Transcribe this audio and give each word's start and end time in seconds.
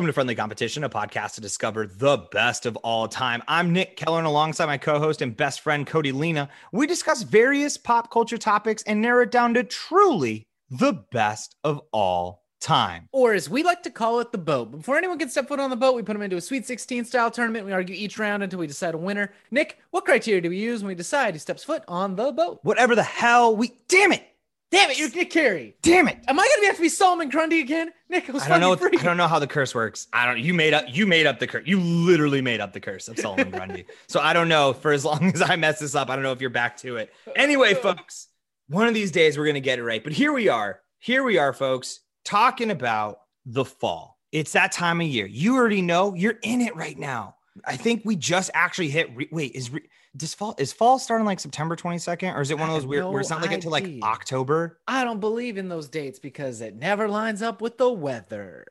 Welcome 0.00 0.08
to 0.08 0.14
Friendly 0.14 0.34
Competition, 0.34 0.82
a 0.82 0.88
podcast 0.88 1.34
to 1.34 1.42
discover 1.42 1.86
the 1.86 2.26
best 2.32 2.64
of 2.64 2.74
all 2.76 3.06
time. 3.06 3.42
I'm 3.46 3.70
Nick 3.74 3.98
Keller, 3.98 4.16
and 4.16 4.26
alongside 4.26 4.64
my 4.64 4.78
co 4.78 4.98
host 4.98 5.20
and 5.20 5.36
best 5.36 5.60
friend, 5.60 5.86
Cody 5.86 6.10
Lena, 6.10 6.48
we 6.72 6.86
discuss 6.86 7.20
various 7.20 7.76
pop 7.76 8.10
culture 8.10 8.38
topics 8.38 8.82
and 8.84 9.02
narrow 9.02 9.24
it 9.24 9.30
down 9.30 9.52
to 9.52 9.62
truly 9.62 10.48
the 10.70 11.04
best 11.12 11.54
of 11.64 11.82
all 11.92 12.46
time. 12.62 13.10
Or 13.12 13.34
as 13.34 13.50
we 13.50 13.62
like 13.62 13.82
to 13.82 13.90
call 13.90 14.20
it, 14.20 14.32
the 14.32 14.38
boat. 14.38 14.70
Before 14.70 14.96
anyone 14.96 15.18
can 15.18 15.28
step 15.28 15.48
foot 15.48 15.60
on 15.60 15.68
the 15.68 15.76
boat, 15.76 15.94
we 15.94 16.02
put 16.02 16.14
them 16.14 16.22
into 16.22 16.36
a 16.36 16.40
Sweet 16.40 16.66
16 16.66 17.04
style 17.04 17.30
tournament. 17.30 17.66
We 17.66 17.72
argue 17.72 17.94
each 17.94 18.18
round 18.18 18.42
until 18.42 18.60
we 18.60 18.66
decide 18.66 18.94
a 18.94 18.98
winner. 18.98 19.34
Nick, 19.50 19.80
what 19.90 20.06
criteria 20.06 20.40
do 20.40 20.48
we 20.48 20.56
use 20.56 20.80
when 20.80 20.88
we 20.88 20.94
decide 20.94 21.34
who 21.34 21.38
steps 21.38 21.62
foot 21.62 21.84
on 21.86 22.16
the 22.16 22.32
boat? 22.32 22.60
Whatever 22.62 22.94
the 22.94 23.02
hell 23.02 23.54
we. 23.54 23.72
Damn 23.86 24.12
it! 24.12 24.29
Damn 24.70 24.90
it, 24.90 24.98
you're 24.98 25.10
Nick 25.10 25.30
Carey. 25.30 25.74
Damn 25.82 26.06
it! 26.06 26.18
Am 26.28 26.38
I 26.38 26.48
gonna 26.56 26.66
have 26.68 26.76
to 26.76 26.82
be 26.82 26.88
Solomon 26.88 27.28
Grundy 27.28 27.60
again? 27.60 27.92
Nick, 28.08 28.28
was 28.28 28.44
I 28.44 28.48
don't 28.48 28.60
know. 28.60 28.76
free. 28.76 28.96
I 28.98 29.02
don't 29.02 29.16
know 29.16 29.26
how 29.26 29.40
the 29.40 29.46
curse 29.48 29.74
works. 29.74 30.06
I 30.12 30.26
don't. 30.26 30.38
You 30.38 30.54
made 30.54 30.74
up. 30.74 30.84
You 30.88 31.06
made 31.06 31.26
up 31.26 31.40
the 31.40 31.48
curse. 31.48 31.64
You 31.66 31.80
literally 31.80 32.40
made 32.40 32.60
up 32.60 32.72
the 32.72 32.80
curse 32.80 33.08
of 33.08 33.18
Solomon 33.18 33.50
Grundy. 33.52 33.84
So 34.06 34.20
I 34.20 34.32
don't 34.32 34.48
know. 34.48 34.72
For 34.72 34.92
as 34.92 35.04
long 35.04 35.24
as 35.34 35.42
I 35.42 35.56
mess 35.56 35.80
this 35.80 35.96
up, 35.96 36.08
I 36.08 36.14
don't 36.14 36.22
know 36.22 36.32
if 36.32 36.40
you're 36.40 36.50
back 36.50 36.76
to 36.78 36.96
it. 36.98 37.12
Anyway, 37.34 37.74
folks, 37.74 38.28
one 38.68 38.86
of 38.86 38.94
these 38.94 39.10
days 39.10 39.36
we're 39.36 39.46
gonna 39.46 39.58
get 39.58 39.80
it 39.80 39.84
right. 39.84 40.04
But 40.04 40.12
here 40.12 40.32
we 40.32 40.48
are. 40.48 40.80
Here 41.00 41.24
we 41.24 41.36
are, 41.38 41.52
folks, 41.52 42.00
talking 42.24 42.70
about 42.70 43.20
the 43.44 43.64
fall. 43.64 44.18
It's 44.30 44.52
that 44.52 44.70
time 44.70 45.00
of 45.00 45.06
year. 45.08 45.26
You 45.26 45.56
already 45.56 45.82
know. 45.82 46.14
You're 46.14 46.38
in 46.42 46.60
it 46.60 46.76
right 46.76 46.96
now. 46.96 47.34
I 47.64 47.76
think 47.76 48.02
we 48.04 48.16
just 48.16 48.50
actually 48.54 48.88
hit. 48.90 49.14
Re- 49.14 49.28
wait, 49.30 49.52
is 49.54 49.70
re- 49.70 49.88
does 50.16 50.34
fall 50.34 50.54
is 50.58 50.72
fall 50.72 50.98
starting 50.98 51.26
like 51.26 51.40
September 51.40 51.76
22nd, 51.76 52.34
or 52.34 52.40
is 52.40 52.50
it 52.50 52.58
one 52.58 52.68
of 52.68 52.74
those 52.74 52.82
have 52.82 52.88
weird 52.88 53.06
where 53.06 53.20
it's 53.20 53.30
not 53.30 53.42
like 53.42 53.52
until 53.52 53.70
like. 53.70 53.86
October? 54.02 54.78
I 54.86 55.04
don't 55.04 55.20
believe 55.20 55.56
in 55.58 55.68
those 55.68 55.88
dates 55.88 56.18
because 56.18 56.60
it 56.60 56.76
never 56.76 57.08
lines 57.08 57.42
up 57.42 57.60
with 57.60 57.78
the 57.78 57.90
weather. 57.90 58.64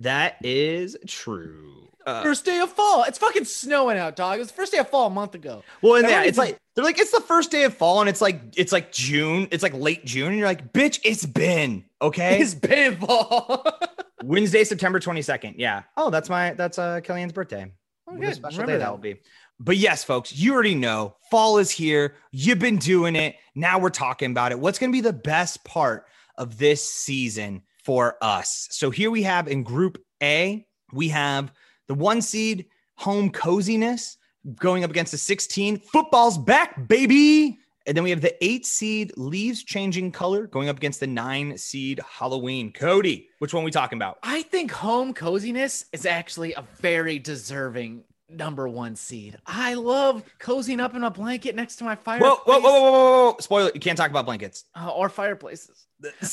That 0.00 0.36
is 0.44 0.96
true. 1.06 1.88
Uh, 2.06 2.22
First 2.22 2.44
day 2.44 2.60
of 2.60 2.70
fall. 2.70 3.02
It's 3.02 3.18
fucking 3.18 3.46
snowing 3.46 3.98
out, 3.98 4.14
dog. 4.14 4.36
It 4.36 4.38
was 4.38 4.48
the 4.48 4.54
first 4.54 4.70
day 4.70 4.78
of 4.78 4.88
fall 4.88 5.08
a 5.08 5.10
month 5.10 5.34
ago. 5.34 5.64
Well, 5.82 5.96
and 5.96 6.04
That 6.04 6.10
yeah, 6.10 6.22
it's 6.22 6.38
like 6.38 6.56
they're 6.74 6.84
like 6.84 7.00
it's 7.00 7.10
the 7.10 7.20
first 7.20 7.50
day 7.50 7.64
of 7.64 7.74
fall, 7.74 8.00
and 8.00 8.08
it's 8.08 8.20
like 8.20 8.40
it's 8.56 8.70
like 8.70 8.92
June, 8.92 9.48
it's 9.50 9.62
like 9.62 9.74
late 9.74 10.04
June, 10.04 10.28
and 10.28 10.38
you're 10.38 10.46
like, 10.46 10.72
bitch, 10.72 11.00
it's 11.02 11.26
been 11.26 11.84
okay. 12.00 12.38
It's 12.40 12.54
been 12.54 12.96
fall. 12.96 13.66
Wednesday, 14.22 14.62
September 14.64 15.00
22nd. 15.00 15.54
Yeah. 15.58 15.82
Oh, 15.96 16.10
that's 16.10 16.28
my 16.28 16.52
that's 16.52 16.78
uh 16.78 17.00
Kellyanne's 17.00 17.32
birthday. 17.32 17.72
Oh, 18.08 18.14
What 18.14 18.28
a 18.28 18.34
special 18.34 18.60
Remember 18.60 18.72
day 18.72 18.78
that. 18.78 18.84
that 18.84 18.90
will 18.90 18.98
be. 18.98 19.16
But 19.58 19.76
yes, 19.76 20.04
folks, 20.04 20.36
you 20.36 20.52
already 20.52 20.74
know 20.74 21.16
fall 21.30 21.58
is 21.58 21.70
here. 21.70 22.14
You've 22.30 22.58
been 22.58 22.76
doing 22.76 23.16
it. 23.16 23.36
Now 23.54 23.78
we're 23.78 23.90
talking 23.90 24.30
about 24.30 24.52
it. 24.52 24.58
What's 24.60 24.78
going 24.78 24.90
to 24.90 24.96
be 24.96 25.00
the 25.00 25.12
best 25.12 25.64
part 25.64 26.06
of 26.36 26.58
this 26.58 26.84
season 26.88 27.62
for 27.84 28.16
us? 28.22 28.68
So 28.70 28.90
here 28.90 29.10
we 29.10 29.22
have 29.22 29.48
in 29.48 29.62
Group 29.62 29.98
A, 30.22 30.66
we 30.92 31.08
have 31.08 31.52
the 31.88 31.94
one 31.94 32.20
seed 32.22 32.66
home 32.96 33.30
coziness 33.30 34.18
going 34.56 34.84
up 34.84 34.90
against 34.90 35.12
the 35.12 35.18
16. 35.18 35.80
Football's 35.80 36.38
back, 36.38 36.86
baby. 36.86 37.58
And 37.86 37.96
then 37.96 38.02
we 38.02 38.10
have 38.10 38.20
the 38.20 38.34
eight 38.44 38.66
seed 38.66 39.12
leaves 39.16 39.62
changing 39.62 40.10
color 40.12 40.46
going 40.46 40.68
up 40.68 40.76
against 40.76 41.00
the 41.00 41.06
nine 41.06 41.56
seed 41.56 42.00
Halloween. 42.08 42.72
Cody, 42.72 43.28
which 43.38 43.54
one 43.54 43.62
we 43.64 43.70
talking 43.70 43.96
about? 43.98 44.18
I 44.22 44.42
think 44.42 44.72
home 44.72 45.14
coziness 45.14 45.84
is 45.92 46.04
actually 46.04 46.52
a 46.54 46.64
very 46.80 47.18
deserving 47.18 48.02
number 48.28 48.68
one 48.68 48.96
seed. 48.96 49.38
I 49.46 49.74
love 49.74 50.24
cozying 50.40 50.80
up 50.80 50.96
in 50.96 51.04
a 51.04 51.10
blanket 51.10 51.54
next 51.54 51.76
to 51.76 51.84
my 51.84 51.94
fireplace 51.94 52.28
Whoa, 52.28 52.38
whoa, 52.44 52.60
whoa, 52.60 52.70
whoa, 52.72 52.80
whoa, 52.80 52.90
whoa, 52.90 53.30
whoa. 53.30 53.36
Spoiler, 53.38 53.70
you 53.72 53.80
can't 53.80 53.96
talk 53.96 54.10
about 54.10 54.24
blankets. 54.24 54.64
uh, 54.74 54.90
or 54.90 55.08
fireplaces. 55.08 55.86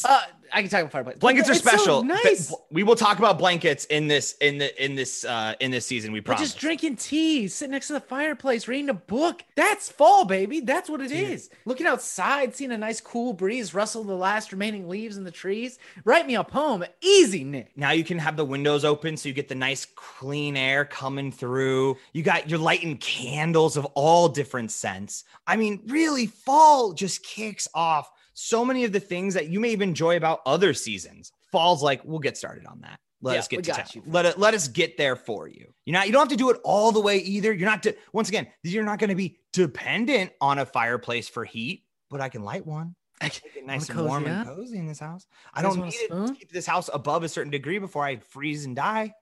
Uh, 0.06 0.22
I 0.56 0.62
can 0.62 0.70
talk 0.70 0.82
about 0.82 0.92
fireplace. 0.92 1.18
blankets 1.18 1.50
are 1.50 1.54
It's 1.54 1.64
so 1.64 1.70
special. 1.70 2.04
nice. 2.04 2.50
But 2.52 2.60
We 2.72 2.84
will 2.84 2.96
talk 2.96 3.18
about 3.18 3.40
blankets 3.40 3.86
in 3.86 4.08
this 4.08 4.36
in 4.40 4.60
the 4.60 4.84
in 4.84 4.94
this 4.96 5.26
uh 5.26 5.56
in 5.60 5.72
this 5.72 5.86
season. 5.88 6.12
We 6.12 6.22
promise. 6.22 6.42
just 6.42 6.60
drinking 6.60 6.98
tea, 6.98 7.48
sitting 7.48 7.72
next 7.72 7.88
to 7.88 7.94
the 7.94 8.00
fireplace, 8.00 8.68
reading 8.68 8.90
a 8.90 8.94
book. 8.94 9.44
That's 9.56 9.90
fall, 9.90 10.26
baby. 10.26 10.60
That's 10.60 10.90
what 10.90 11.02
it 11.02 11.12
is. 11.12 11.50
Looking 11.66 11.88
outside, 11.88 12.56
seeing 12.56 12.72
a 12.72 12.78
nice 12.78 13.02
cool 13.02 13.34
breeze 13.34 13.74
rustle 13.74 14.04
the 14.04 14.14
last 14.16 14.52
remaining 14.52 14.88
leaves 14.88 15.18
in 15.18 15.24
the 15.24 15.32
trees. 15.32 15.80
Write 16.06 16.28
me 16.28 16.36
a 16.36 16.44
poem. 16.44 16.84
Easy, 17.02 17.44
Nick. 17.44 17.72
now 17.76 17.90
you 17.92 18.04
can 18.04 18.20
have 18.20 18.38
the 18.38 18.46
windows 18.46 18.86
open 18.86 19.18
so 19.18 19.28
you 19.30 19.34
get 19.34 19.48
the 19.50 19.56
nice 19.56 19.88
clean 19.96 20.56
air 20.56 20.86
coming 20.86 21.32
through. 21.32 21.98
You 22.14 22.22
got 22.22 22.48
you're 22.50 22.60
lighting 22.60 22.98
candles 22.98 23.76
of 23.76 23.86
all 23.96 24.30
different 24.30 24.72
scents. 24.72 25.24
I 25.48 25.56
mean, 25.56 25.82
really, 25.88 26.28
fall 26.28 26.94
just 26.94 27.24
kicks 27.24 27.68
off 27.74 28.12
so 28.34 28.66
many 28.66 28.84
of 28.84 28.92
the 28.92 29.00
things 29.00 29.34
that 29.36 29.50
you 29.50 29.60
may 29.60 29.70
even 29.72 29.90
enjoy 29.90 30.18
about 30.18 30.42
other 30.46 30.74
seasons. 30.74 31.32
Fall's 31.52 31.84
like, 31.84 32.04
we'll 32.04 32.20
get 32.20 32.38
started 32.38 32.66
on 32.66 32.82
that. 32.82 33.00
Let 33.22 33.34
Yeah, 33.34 33.40
us 33.40 33.48
get 33.48 33.64
to 33.64 33.72
town. 33.72 33.86
you. 33.94 34.04
Let 34.06 34.26
it 34.26 34.38
let 34.38 34.54
us 34.54 34.68
get 34.68 34.98
there 34.98 35.16
for 35.16 35.48
you. 35.48 35.74
You're 35.86 35.94
not 35.94 36.08
you 36.08 36.12
don't 36.14 36.22
have 36.22 36.30
to 36.30 36.36
do 36.36 36.50
it 36.50 36.60
all 36.66 36.92
the 36.92 37.00
way 37.00 37.20
either. 37.20 37.54
You're 37.54 37.70
not 37.70 37.82
de- 37.82 37.96
once 38.12 38.28
again, 38.28 38.48
you're 38.64 38.84
not 38.84 39.00
going 39.00 39.12
to 39.12 39.16
be 39.16 39.40
dependent 39.54 40.32
on 40.42 40.60
a 40.60 40.66
fireplace 40.66 41.30
for 41.30 41.46
heat, 41.46 41.86
but 42.10 42.20
I 42.20 42.28
can 42.30 42.44
light 42.44 42.66
one. 42.66 42.96
I 43.22 43.26
Make 43.26 43.42
it 43.56 43.66
nice 43.66 43.88
and 43.90 44.06
warm 44.06 44.26
and 44.26 44.46
cozy 44.46 44.78
in 44.78 44.88
this 44.88 45.00
house. 45.00 45.26
I 45.54 45.62
You 45.62 45.68
don't 45.70 45.86
need 45.86 45.94
it 45.94 46.10
to 46.10 46.34
keep 46.38 46.52
this 46.52 46.66
house 46.66 46.90
above 46.94 47.24
a 47.24 47.30
certain 47.30 47.52
degree 47.52 47.80
before 47.80 48.04
I 48.04 48.18
freeze 48.18 48.66
and 48.66 48.76
die, 48.76 49.14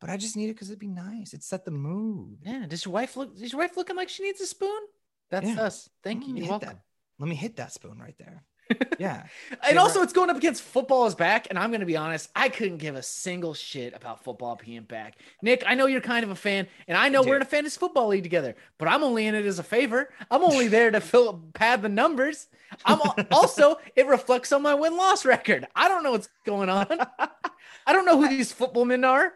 but 0.00 0.08
I 0.08 0.16
just 0.16 0.36
need 0.36 0.50
it 0.50 0.52
because 0.52 0.70
it'd 0.70 0.78
be 0.78 0.86
nice. 0.86 1.32
It 1.34 1.42
set 1.42 1.64
the 1.64 1.72
mood. 1.72 2.38
Yeah. 2.44 2.66
Does 2.68 2.84
your 2.84 2.92
wife 2.92 3.16
look? 3.16 3.34
Is 3.40 3.50
your 3.50 3.60
wife 3.60 3.76
looking 3.76 3.96
like 3.96 4.08
she 4.08 4.22
needs 4.22 4.40
a 4.40 4.46
spoon? 4.46 4.78
That's 5.30 5.48
Yeah. 5.48 5.62
us. 5.62 5.90
Thank 6.04 6.20
Let 6.20 6.28
you. 6.28 6.34
me 6.34 6.40
You're 6.42 6.50
welcome. 6.50 6.68
that. 6.68 6.78
Let 7.18 7.28
me 7.28 7.34
hit 7.34 7.56
that 7.56 7.72
spoon 7.72 7.98
right 7.98 8.14
there. 8.18 8.44
Yeah. 8.98 9.24
And 9.68 9.78
also, 9.78 9.98
right. 9.98 10.04
it's 10.04 10.12
going 10.12 10.30
up 10.30 10.36
against 10.36 10.62
football 10.62 11.06
is 11.06 11.14
back. 11.14 11.48
And 11.50 11.58
I'm 11.58 11.70
going 11.70 11.80
to 11.80 11.86
be 11.86 11.96
honest, 11.96 12.30
I 12.34 12.48
couldn't 12.48 12.78
give 12.78 12.94
a 12.94 13.02
single 13.02 13.54
shit 13.54 13.94
about 13.94 14.24
football 14.24 14.58
being 14.64 14.82
back. 14.82 15.18
Nick, 15.42 15.62
I 15.66 15.74
know 15.74 15.86
you're 15.86 16.00
kind 16.00 16.24
of 16.24 16.30
a 16.30 16.34
fan, 16.34 16.66
and 16.86 16.96
I 16.96 17.08
know 17.08 17.22
we're 17.22 17.36
in 17.36 17.42
a 17.42 17.46
fantasy 17.46 17.78
football 17.78 18.08
league 18.08 18.22
together, 18.22 18.56
but 18.78 18.88
I'm 18.88 19.02
only 19.02 19.26
in 19.26 19.34
it 19.34 19.44
as 19.46 19.58
a 19.58 19.62
favor. 19.62 20.10
I'm 20.30 20.42
only 20.42 20.68
there 20.68 20.90
to 20.90 21.00
fill 21.02 21.42
pad 21.54 21.82
the 21.82 21.88
numbers. 21.88 22.46
I'm 22.84 23.00
also 23.30 23.78
it 23.96 24.06
reflects 24.06 24.52
on 24.52 24.62
my 24.62 24.74
win 24.74 24.96
loss 24.96 25.24
record. 25.24 25.66
I 25.74 25.88
don't 25.88 26.02
know 26.02 26.12
what's 26.12 26.28
going 26.46 26.68
on. 26.68 26.86
I 27.86 27.92
don't 27.92 28.04
know 28.04 28.20
who 28.20 28.28
these 28.28 28.52
footballmen 28.52 29.04
are. 29.04 29.34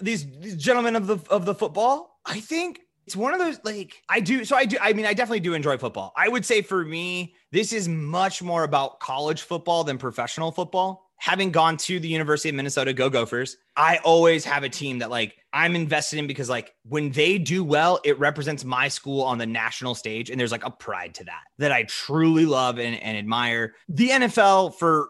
these, 0.00 0.26
these 0.38 0.56
gentlemen 0.56 0.96
of 0.96 1.06
the 1.06 1.18
of 1.30 1.44
the 1.44 1.54
football 1.54 2.20
i 2.24 2.38
think 2.38 2.82
it's 3.08 3.16
one 3.16 3.32
of 3.32 3.40
those 3.40 3.58
like 3.64 4.02
i 4.10 4.20
do 4.20 4.44
so 4.44 4.54
i 4.54 4.66
do 4.66 4.76
i 4.82 4.92
mean 4.92 5.06
i 5.06 5.14
definitely 5.14 5.40
do 5.40 5.54
enjoy 5.54 5.78
football. 5.78 6.12
I 6.14 6.28
would 6.28 6.44
say 6.44 6.60
for 6.60 6.84
me 6.84 7.34
this 7.52 7.72
is 7.72 7.88
much 7.88 8.42
more 8.42 8.64
about 8.64 9.00
college 9.00 9.40
football 9.40 9.82
than 9.82 9.96
professional 9.96 10.52
football. 10.52 11.06
Having 11.16 11.52
gone 11.52 11.78
to 11.78 11.98
the 11.98 12.06
university 12.06 12.50
of 12.50 12.54
minnesota 12.54 12.92
go 12.92 13.08
gophers 13.08 13.56
i 13.78 13.96
always 14.04 14.44
have 14.44 14.62
a 14.62 14.68
team 14.68 14.98
that 14.98 15.08
like 15.08 15.36
i'm 15.54 15.74
invested 15.74 16.18
in 16.18 16.26
because 16.26 16.50
like 16.50 16.74
when 16.84 17.10
they 17.12 17.38
do 17.38 17.64
well 17.64 17.98
it 18.04 18.18
represents 18.18 18.62
my 18.62 18.88
school 18.88 19.22
on 19.22 19.38
the 19.38 19.46
national 19.46 19.94
stage 19.94 20.28
and 20.28 20.38
there's 20.38 20.52
like 20.52 20.66
a 20.66 20.70
pride 20.70 21.14
to 21.14 21.24
that 21.24 21.44
that 21.56 21.72
i 21.72 21.84
truly 21.84 22.44
love 22.44 22.78
and, 22.78 23.02
and 23.02 23.16
admire. 23.16 23.74
The 23.88 24.10
nfl 24.10 24.74
for 24.74 25.08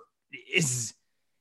is 0.55 0.95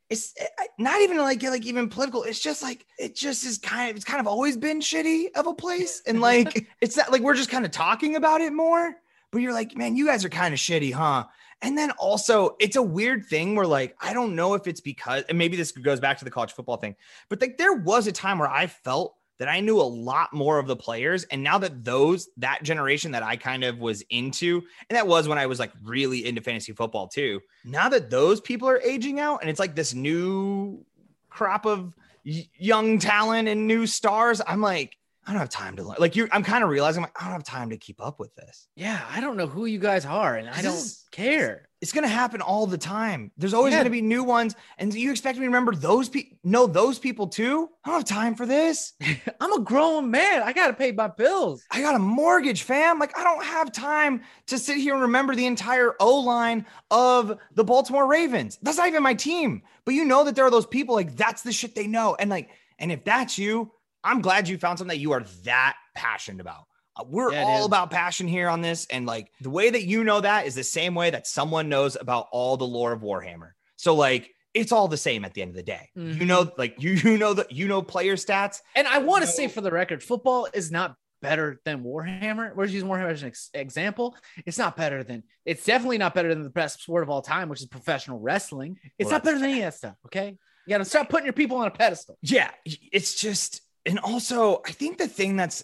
it's 0.09 0.33
eh, 0.37 0.45
not 0.79 1.01
even 1.01 1.17
like 1.17 1.43
like 1.43 1.65
even 1.65 1.89
political. 1.89 2.23
It's 2.23 2.39
just 2.39 2.63
like 2.63 2.85
it 2.97 3.15
just 3.15 3.45
is 3.45 3.57
kind 3.57 3.89
of 3.89 3.95
it's 3.95 4.05
kind 4.05 4.19
of 4.19 4.27
always 4.27 4.57
been 4.57 4.79
shitty 4.79 5.27
of 5.35 5.47
a 5.47 5.53
place, 5.53 6.01
and 6.07 6.21
like 6.21 6.67
it's 6.81 6.97
not 6.97 7.11
like 7.11 7.21
we're 7.21 7.35
just 7.35 7.49
kind 7.49 7.65
of 7.65 7.71
talking 7.71 8.15
about 8.15 8.41
it 8.41 8.53
more. 8.53 8.95
But 9.31 9.41
you're 9.41 9.53
like, 9.53 9.75
man, 9.75 9.97
you 9.97 10.05
guys 10.05 10.23
are 10.23 10.29
kind 10.29 10.53
of 10.53 10.59
shitty, 10.59 10.93
huh? 10.93 11.25
And 11.61 11.77
then 11.77 11.91
also, 11.91 12.55
it's 12.59 12.77
a 12.77 12.81
weird 12.81 13.25
thing 13.25 13.55
where 13.55 13.67
like 13.67 13.95
I 13.99 14.13
don't 14.13 14.35
know 14.35 14.53
if 14.53 14.67
it's 14.67 14.81
because, 14.81 15.23
and 15.27 15.37
maybe 15.37 15.57
this 15.57 15.71
goes 15.71 15.99
back 15.99 16.17
to 16.19 16.25
the 16.25 16.31
college 16.31 16.53
football 16.53 16.77
thing, 16.77 16.95
but 17.29 17.41
like 17.41 17.57
there 17.57 17.73
was 17.73 18.07
a 18.07 18.11
time 18.11 18.39
where 18.39 18.49
I 18.49 18.67
felt 18.67 19.16
that 19.39 19.47
I 19.47 19.59
knew 19.59 19.79
a 19.79 19.83
lot 19.83 20.33
more 20.33 20.59
of 20.59 20.67
the 20.67 20.75
players, 20.75 21.23
and 21.25 21.43
now 21.43 21.57
that 21.59 21.83
those 21.83 22.29
that 22.37 22.63
generation 22.63 23.11
that 23.11 23.23
I 23.23 23.35
kind 23.35 23.63
of 23.63 23.79
was 23.79 24.03
into, 24.09 24.63
and 24.89 24.97
that 24.97 25.07
was 25.07 25.27
when 25.27 25.37
I 25.37 25.45
was 25.45 25.59
like 25.59 25.71
really 25.83 26.25
into 26.25 26.41
fantasy 26.41 26.73
football 26.73 27.07
too. 27.07 27.41
Now 27.63 27.89
that 27.89 28.09
those 28.09 28.41
people 28.41 28.67
are 28.69 28.81
aging 28.81 29.19
out, 29.19 29.41
and 29.41 29.49
it's 29.49 29.59
like 29.59 29.75
this 29.75 29.93
new 29.93 30.85
crop 31.29 31.65
of 31.65 31.95
young 32.23 32.99
talent 32.99 33.47
and 33.47 33.67
new 33.67 33.87
stars, 33.87 34.41
I'm 34.45 34.61
like, 34.61 34.97
I 35.25 35.31
don't 35.31 35.39
have 35.39 35.49
time 35.49 35.75
to 35.75 35.83
learn. 35.83 35.97
Like 35.99 36.15
you, 36.15 36.27
I'm 36.31 36.43
kind 36.43 36.63
of 36.63 36.69
realizing 36.69 37.03
like 37.03 37.21
I 37.21 37.25
don't 37.25 37.33
have 37.33 37.43
time 37.43 37.69
to 37.71 37.77
keep 37.77 38.01
up 38.01 38.19
with 38.19 38.33
this. 38.35 38.67
Yeah, 38.75 38.99
I 39.09 39.19
don't 39.19 39.37
know 39.37 39.47
who 39.47 39.65
you 39.65 39.77
guys 39.79 40.05
are, 40.05 40.35
and 40.35 40.49
I 40.49 40.61
don't 40.61 40.93
care. 41.11 41.66
It's 41.79 41.91
gonna 41.93 42.07
happen 42.07 42.41
all 42.41 42.65
the 42.65 42.77
time. 42.77 43.31
There's 43.37 43.53
always 43.53 43.71
Yeah. 43.73 43.79
gonna 43.79 43.91
be 43.91 44.01
new 44.01 44.23
ones, 44.23 44.55
and 44.79 44.91
you 44.93 45.11
expect 45.11 45.37
me 45.37 45.41
to 45.43 45.47
remember 45.47 45.75
those 45.75 46.09
people? 46.09 46.37
Know 46.43 46.65
those 46.65 46.97
people 46.97 47.27
too? 47.27 47.69
I 47.83 47.89
don't 47.89 47.99
have 47.99 48.17
time 48.17 48.33
for 48.35 48.45
this. 48.47 48.93
I'm 49.39 49.53
a 49.53 49.59
grown 49.59 50.09
man. 50.09 50.41
I 50.41 50.53
gotta 50.53 50.73
pay 50.73 50.91
my 50.91 51.07
bills. 51.07 51.63
I 51.69 51.81
got 51.81 51.93
a 51.95 51.99
mortgage, 51.99 52.63
fam. 52.63 52.97
Like, 52.97 53.17
I 53.17 53.23
don't 53.23 53.43
have 53.45 53.71
time 53.71 54.21
to 54.47 54.57
sit 54.57 54.77
here 54.77 54.93
and 54.93 55.03
remember 55.03 55.35
the 55.35 55.45
entire 55.45 55.93
O 55.99 56.19
line 56.21 56.65
of 56.89 57.37
the 57.53 57.63
Baltimore 57.63 58.07
Ravens. 58.07 58.57
That's 58.63 58.77
not 58.77 58.87
even 58.87 59.03
my 59.03 59.13
team. 59.13 59.61
But 59.85 59.93
you 59.93 60.03
know 60.03 60.23
that 60.23 60.35
there 60.35 60.45
are 60.45 60.51
those 60.51 60.65
people, 60.65 60.95
like, 60.95 61.15
that's 61.15 61.43
the 61.43 61.51
shit 61.51 61.75
they 61.75 61.87
know. 61.87 62.15
And, 62.19 62.29
like, 62.29 62.49
and 62.79 62.91
if 62.91 63.03
that's 63.03 63.37
you, 63.37 63.71
I'm 64.03 64.21
glad 64.21 64.47
you 64.47 64.57
found 64.57 64.79
something 64.79 64.95
that 64.95 65.01
you 65.01 65.11
are 65.11 65.23
that 65.43 65.75
passionate 65.95 66.41
about. 66.41 66.65
Uh, 66.97 67.03
We're 67.07 67.31
Yeah, 67.31 67.43
all 67.43 67.59
is. 67.61 67.65
about 67.65 67.91
passion 67.91 68.27
here 68.27 68.49
on 68.49 68.61
this. 68.61 68.85
And, 68.89 69.05
like, 69.05 69.31
the 69.41 69.49
way 69.49 69.69
that 69.69 69.83
you 69.85 70.03
know 70.03 70.21
that 70.21 70.45
is 70.45 70.55
the 70.55 70.63
same 70.63 70.95
way 70.95 71.09
that 71.09 71.27
someone 71.27 71.69
knows 71.69 71.95
about 71.99 72.27
all 72.31 72.57
the 72.57 72.65
lore 72.67 72.91
of 72.93 73.01
Warhammer. 73.01 73.51
So, 73.75 73.95
like, 73.95 74.33
it's 74.53 74.71
all 74.71 74.87
the 74.87 74.97
same 74.97 75.23
at 75.25 75.33
the 75.33 75.41
end 75.41 75.49
of 75.51 75.55
the 75.55 75.63
day. 75.63 75.89
Mhm. 75.95 76.19
You 76.19 76.25
know, 76.25 76.51
like 76.57 76.81
you 76.81 76.91
you 76.93 77.17
know 77.19 77.33
that 77.33 77.51
you 77.51 77.67
know 77.67 77.81
player 77.83 78.15
stats. 78.15 78.61
And 78.75 78.87
I 78.87 78.97
want 78.99 79.21
to 79.23 79.27
No. 79.27 79.31
say 79.33 79.47
for 79.47 79.61
the 79.61 79.69
record, 79.71 80.01
football 80.01 80.47
is 80.51 80.71
not 80.71 80.95
better 81.21 81.61
than 81.65 81.83
Warhammer. 81.83 82.55
We're 82.55 82.65
just 82.65 82.73
using 82.73 82.89
Warhammer 82.89 83.11
as 83.11 83.21
an 83.21 83.27
ex- 83.29 83.49
example. 83.53 84.15
It's 84.47 84.57
not 84.57 84.75
better 84.75 85.03
than. 85.03 85.23
It's 85.45 85.63
definitely 85.63 85.99
not 85.99 86.15
better 86.15 86.29
than 86.33 86.43
the 86.43 86.49
best 86.49 86.81
sport 86.81 87.03
of 87.03 87.09
all 87.09 87.21
time, 87.21 87.49
which 87.49 87.59
is 87.61 87.67
professional 87.67 88.19
wrestling. 88.19 88.79
It's 88.97 89.07
Well, 89.07 89.15
not 89.15 89.23
better 89.23 89.37
than 89.37 89.49
any 89.49 89.59
of 89.61 89.65
that 89.73 89.77
stuff. 89.77 89.95
Okay, 90.07 90.37
you 90.65 90.69
got 90.71 90.79
to 90.79 90.85
stop 90.85 91.09
putting 91.09 91.25
your 91.25 91.33
people 91.33 91.57
on 91.57 91.67
a 91.67 91.71
pedestal. 91.71 92.17
Yeah, 92.23 92.49
it's 92.65 93.13
just 93.13 93.61
and 93.85 93.99
also 93.99 94.61
I 94.65 94.71
think 94.71 94.97
the 94.97 95.07
thing 95.07 95.35
that's 95.35 95.63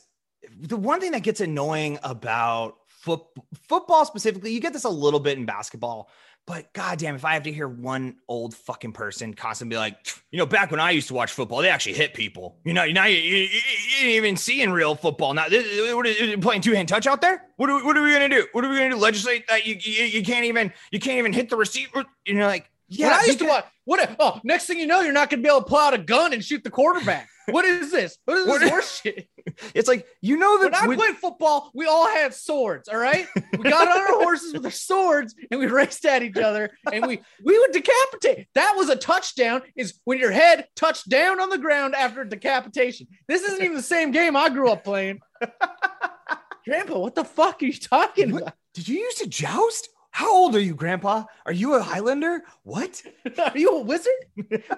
the 0.59 0.77
one 0.77 0.99
thing 0.99 1.11
that 1.11 1.23
gets 1.23 1.41
annoying 1.41 1.99
about 2.03 2.75
foot, 2.87 3.21
football 3.67 4.05
specifically, 4.05 4.51
you 4.51 4.59
get 4.59 4.73
this 4.73 4.83
a 4.83 4.89
little 4.89 5.19
bit 5.19 5.37
in 5.37 5.45
basketball, 5.45 6.09
but 6.45 6.73
goddamn, 6.73 7.15
if 7.15 7.23
I 7.23 7.35
have 7.35 7.43
to 7.43 7.53
hear 7.53 7.69
one 7.69 8.17
old 8.27 8.53
fucking 8.53 8.91
person 8.91 9.33
constantly 9.33 9.75
be 9.75 9.77
like, 9.77 9.95
you 10.29 10.37
know, 10.37 10.45
back 10.45 10.71
when 10.71 10.79
I 10.81 10.91
used 10.91 11.07
to 11.07 11.13
watch 11.13 11.31
football, 11.31 11.61
they 11.61 11.69
actually 11.69 11.93
hit 11.93 12.13
people. 12.13 12.57
You 12.65 12.73
know, 12.73 12.85
now 12.85 13.05
you, 13.05 13.17
you, 13.17 13.37
you, 13.37 13.45
you 13.47 14.07
ain't 14.07 14.15
even 14.15 14.35
seeing 14.35 14.71
real 14.71 14.95
football 14.95 15.33
now. 15.33 15.47
This, 15.47 15.93
what 15.93 16.05
are 16.05 16.11
you 16.11 16.37
playing 16.39 16.61
two 16.61 16.73
hand 16.73 16.89
touch 16.89 17.07
out 17.07 17.21
there? 17.21 17.45
What 17.55 17.69
are 17.69 17.77
we, 17.77 17.83
what 17.83 17.97
are 17.97 18.03
we 18.03 18.11
gonna 18.11 18.27
do? 18.27 18.45
What 18.51 18.65
are 18.65 18.69
we 18.69 18.77
gonna 18.77 18.89
do? 18.89 18.97
Legislate 18.97 19.47
that 19.47 19.65
you, 19.65 19.77
you 19.79 20.03
you 20.03 20.23
can't 20.23 20.43
even 20.43 20.73
you 20.91 20.99
can't 20.99 21.17
even 21.17 21.31
hit 21.31 21.49
the 21.49 21.55
receiver. 21.55 22.03
You 22.25 22.33
know, 22.33 22.47
like 22.47 22.69
Yeah, 22.89 23.07
yeah, 23.07 23.19
I 23.21 23.25
used 23.25 23.39
to 23.39 23.45
watch. 23.45 23.65
What? 23.85 24.15
Oh, 24.19 24.41
next 24.43 24.65
thing 24.65 24.79
you 24.79 24.87
know, 24.87 25.01
you're 25.01 25.13
not 25.13 25.29
going 25.29 25.41
to 25.41 25.47
be 25.47 25.49
able 25.49 25.63
to 25.63 25.69
pull 25.69 25.77
out 25.77 25.93
a 25.93 25.97
gun 25.97 26.33
and 26.33 26.43
shoot 26.43 26.63
the 26.63 26.69
quarterback. 26.69 27.29
What 27.49 27.65
is 27.65 27.91
this? 27.91 28.17
What 28.25 28.37
is 28.37 28.45
this 28.45 28.69
horse 28.69 29.01
shit? 29.01 29.27
It's 29.75 29.87
like 29.87 30.05
you 30.21 30.37
know 30.37 30.57
When 30.59 30.71
that 30.71 30.83
I 30.83 30.87
with- 30.87 30.97
played 30.97 31.15
football, 31.17 31.71
we 31.73 31.85
all 31.85 32.07
had 32.07 32.33
swords. 32.33 32.87
All 32.87 32.97
right, 32.97 33.27
we 33.57 33.69
got 33.69 33.87
on 33.87 33.97
our 33.97 34.23
horses 34.23 34.53
with 34.53 34.63
our 34.65 34.71
swords 34.71 35.35
and 35.51 35.59
we 35.59 35.65
raced 35.67 36.05
at 36.05 36.23
each 36.23 36.37
other 36.37 36.71
and 36.91 37.05
we 37.05 37.21
we 37.43 37.59
would 37.59 37.71
decapitate. 37.71 38.47
That 38.55 38.75
was 38.77 38.89
a 38.89 38.95
touchdown. 38.95 39.61
Is 39.75 39.99
when 40.05 40.19
your 40.19 40.31
head 40.31 40.67
touched 40.75 41.09
down 41.09 41.39
on 41.41 41.49
the 41.49 41.57
ground 41.57 41.95
after 41.95 42.23
decapitation. 42.23 43.07
This 43.27 43.41
isn't 43.43 43.61
even 43.63 43.75
the 43.75 43.83
same 43.83 44.11
game 44.11 44.35
I 44.37 44.49
grew 44.49 44.69
up 44.69 44.83
playing. 44.83 45.19
Grandpa, 46.65 46.97
what 46.99 47.15
the 47.15 47.25
fuck 47.25 47.61
are 47.61 47.65
you 47.65 47.73
talking 47.73 48.31
What? 48.31 48.41
about? 48.43 48.53
Did 48.73 48.87
you 48.87 48.99
used 48.99 49.17
to 49.19 49.27
joust? 49.27 49.89
How 50.13 50.31
old 50.31 50.55
are 50.55 50.59
you, 50.59 50.75
Grandpa? 50.75 51.23
Are 51.47 51.51
you 51.51 51.73
a 51.73 51.81
Highlander? 51.81 52.43
What? 52.61 53.01
Are 53.35 53.57
you 53.57 53.77
a 53.77 53.81
wizard? 53.81 54.13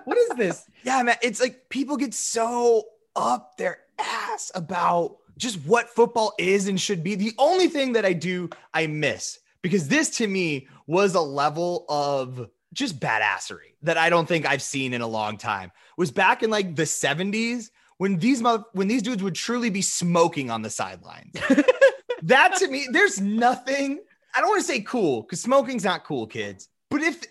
What 0.06 0.18
is 0.18 0.30
this? 0.38 0.66
Yeah, 0.84 1.04
man. 1.04 1.18
It's 1.22 1.42
like 1.42 1.68
people 1.68 1.98
get 1.98 2.14
so 2.14 2.86
up 3.18 3.58
their 3.58 3.80
ass 4.00 4.50
about 4.56 5.18
just 5.38 5.58
what 5.66 5.90
football 5.90 6.34
is 6.40 6.70
and 6.70 6.80
should 6.80 7.04
be. 7.04 7.16
The 7.16 7.34
only 7.38 7.68
thing 7.68 7.94
that 7.94 8.06
I 8.06 8.14
do, 8.14 8.50
I 8.74 8.88
miss 8.88 9.40
because 9.62 9.90
this 9.90 10.10
to 10.18 10.28
me 10.28 10.70
was 10.88 11.16
a 11.16 11.22
level 11.22 11.86
of 11.90 12.50
just 12.72 13.02
badassery 13.02 13.76
that 13.82 13.98
I 13.98 14.10
don't 14.10 14.28
think 14.28 14.46
I've 14.46 14.62
seen 14.62 14.94
in 14.94 15.02
a 15.02 15.08
long 15.08 15.38
time. 15.38 15.74
Was 15.98 16.12
back 16.12 16.44
in 16.44 16.50
like 16.50 16.78
the 16.78 16.84
70s 16.84 17.72
when 17.98 18.20
these 18.20 18.42
when 18.72 18.88
these 18.88 19.02
dudes 19.02 19.22
would 19.22 19.36
truly 19.36 19.70
be 19.70 19.82
smoking 19.82 20.50
on 20.50 20.62
the 20.62 20.70
sidelines. 20.70 21.34
that 22.24 22.56
to 22.60 22.70
me, 22.70 22.88
there's 22.90 23.20
nothing. 23.20 24.00
I 24.36 24.42
don't 24.42 24.50
want 24.50 24.62
to 24.62 24.68
say 24.68 24.82
cool 24.82 25.22
because 25.22 25.42
smoking's 25.42 25.84
not 25.84 26.04
cool, 26.04 26.28
kids. 26.28 26.68
But 26.90 27.02
if, 27.02 27.24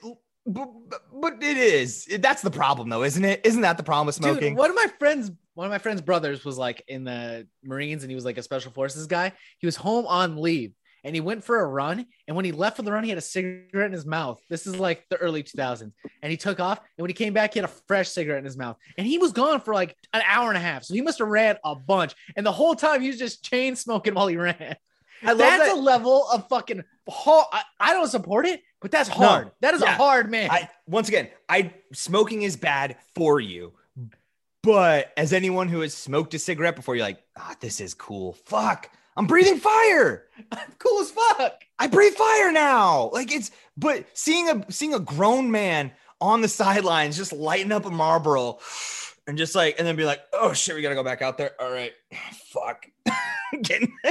but, 0.47 0.69
but- 1.13 1.43
it 1.43 1.57
is. 1.57 2.07
That's 2.19 2.43
the 2.43 2.51
problem, 2.51 2.89
though, 2.89 3.03
isn't 3.03 3.25
it? 3.25 3.41
Isn't 3.45 3.63
that 3.63 3.77
the 3.77 3.83
problem 3.83 4.07
with 4.07 4.15
smoking? 4.15 4.51
Dude, 4.51 4.59
one 4.59 4.71
of 4.71 4.77
my 4.77 4.87
friends, 4.99 5.31
one 5.55 5.67
of 5.67 5.71
my 5.71 5.79
friend's 5.79 6.03
brothers 6.03 6.45
was 6.45 6.59
like 6.59 6.83
in 6.89 7.05
the 7.05 7.47
Marines 7.63 8.03
and 8.03 8.11
he 8.11 8.15
was 8.15 8.25
like 8.25 8.39
a 8.39 8.43
special 8.43 8.73
forces 8.73 9.07
guy. 9.07 9.33
He 9.59 9.67
was 9.67 9.77
home 9.77 10.07
on 10.07 10.37
leave 10.37 10.73
and 11.05 11.15
he 11.15 11.21
went 11.21 11.45
for 11.45 11.61
a 11.61 11.67
run. 11.67 12.07
And 12.27 12.35
when 12.35 12.45
he 12.45 12.53
left 12.53 12.77
for 12.77 12.83
the 12.83 12.91
run, 12.93 13.05
he 13.05 13.11
had 13.11 13.19
a 13.19 13.23
cigarette 13.23 13.87
in 13.87 13.93
his 13.93 14.07
mouth. 14.07 14.41
This 14.49 14.67
is 14.67 14.77
like 14.77 15.05
the 15.11 15.17
early 15.17 15.43
2000s. 15.43 15.93
And 16.23 16.31
he 16.31 16.37
took 16.37 16.61
off. 16.61 16.79
And 16.79 17.03
when 17.03 17.11
he 17.11 17.15
came 17.15 17.35
back, 17.35 17.53
he 17.55 17.61
had 17.61 17.69
a 17.69 17.73
fresh 17.87 18.09
cigarette 18.09 18.39
in 18.39 18.45
his 18.45 18.57
mouth. 18.57 18.77
And 18.97 19.07
he 19.07 19.19
was 19.19 19.33
gone 19.33 19.61
for 19.61 19.75
like 19.75 19.95
an 20.13 20.23
hour 20.27 20.49
and 20.49 20.57
a 20.57 20.61
half. 20.61 20.85
So 20.85 20.95
he 20.95 21.03
must 21.03 21.19
have 21.19 21.29
ran 21.29 21.57
a 21.65 21.75
bunch. 21.75 22.15
And 22.37 22.45
the 22.45 22.53
whole 22.53 22.75
time 22.75 23.03
he 23.03 23.09
was 23.09 23.19
just 23.19 23.45
chain 23.45 23.77
smoking 23.77 24.15
while 24.15 24.27
he 24.27 24.37
ran. 24.37 24.77
I 25.23 25.29
love 25.29 25.39
That's 25.39 25.69
that. 25.69 25.77
a 25.77 25.81
level 25.81 26.29
of 26.29 26.49
fucking 26.49 26.83
hard. 27.09 27.47
I, 27.53 27.63
I 27.81 27.93
don't 27.93 28.09
support 28.09 28.47
it, 28.47 28.63
but 28.81 28.91
that's 28.91 29.09
hard. 29.09 29.51
that 29.61 29.75
is 29.75 29.83
a 29.83 29.91
hard 29.91 30.31
man. 30.31 30.51
I 30.51 30.69
once 30.87 31.09
again, 31.09 31.29
I 31.49 31.73
smoking 31.93 32.43
is 32.43 32.57
bad 32.57 32.97
for 33.15 33.41
you. 33.41 33.73
But 34.63 35.13
as 35.19 35.35
anyone 35.35 35.69
who 35.69 35.81
has 35.81 35.93
smoked 35.93 36.33
a 36.33 36.39
cigarette 36.39 36.75
before, 36.75 36.97
you're 36.97 37.05
like, 37.05 37.23
ah, 37.37 37.55
this 37.61 37.81
is 37.81 37.93
cool. 37.93 38.33
Fuck, 38.47 38.91
I'm 39.17 39.27
breathing 39.27 39.59
fire. 39.59 40.25
I'm 40.53 40.73
cool 40.79 41.01
as 41.01 41.11
fuck. 41.11 41.63
I 41.79 41.87
breathe 41.87 42.15
fire 42.15 42.53
now. 42.53 43.11
Like 43.13 43.33
it's, 43.33 43.51
but 43.77 44.07
seeing 44.15 44.49
a 44.49 44.65
seeing 44.71 44.95
a 44.95 45.01
grown 45.01 45.51
man 45.51 45.93
on 46.21 46.41
the 46.41 46.49
sidelines 46.49 47.17
just 47.17 47.33
lighting 47.33 47.73
up 47.73 47.85
a 47.85 47.91
Marlboro 47.91 48.59
and 49.27 49.39
just 49.39 49.55
like, 49.55 49.77
and 49.79 49.87
then 49.87 49.97
be 49.97 50.05
like, 50.05 50.21
oh 50.33 50.53
shit, 50.53 50.75
we 50.75 50.83
gotta 50.83 50.95
go 50.95 51.05
back 51.05 51.23
out 51.23 51.39
there. 51.39 51.53
All 51.61 51.71
right, 51.71 51.93
fuck. 52.53 52.87
Getting 53.63 53.93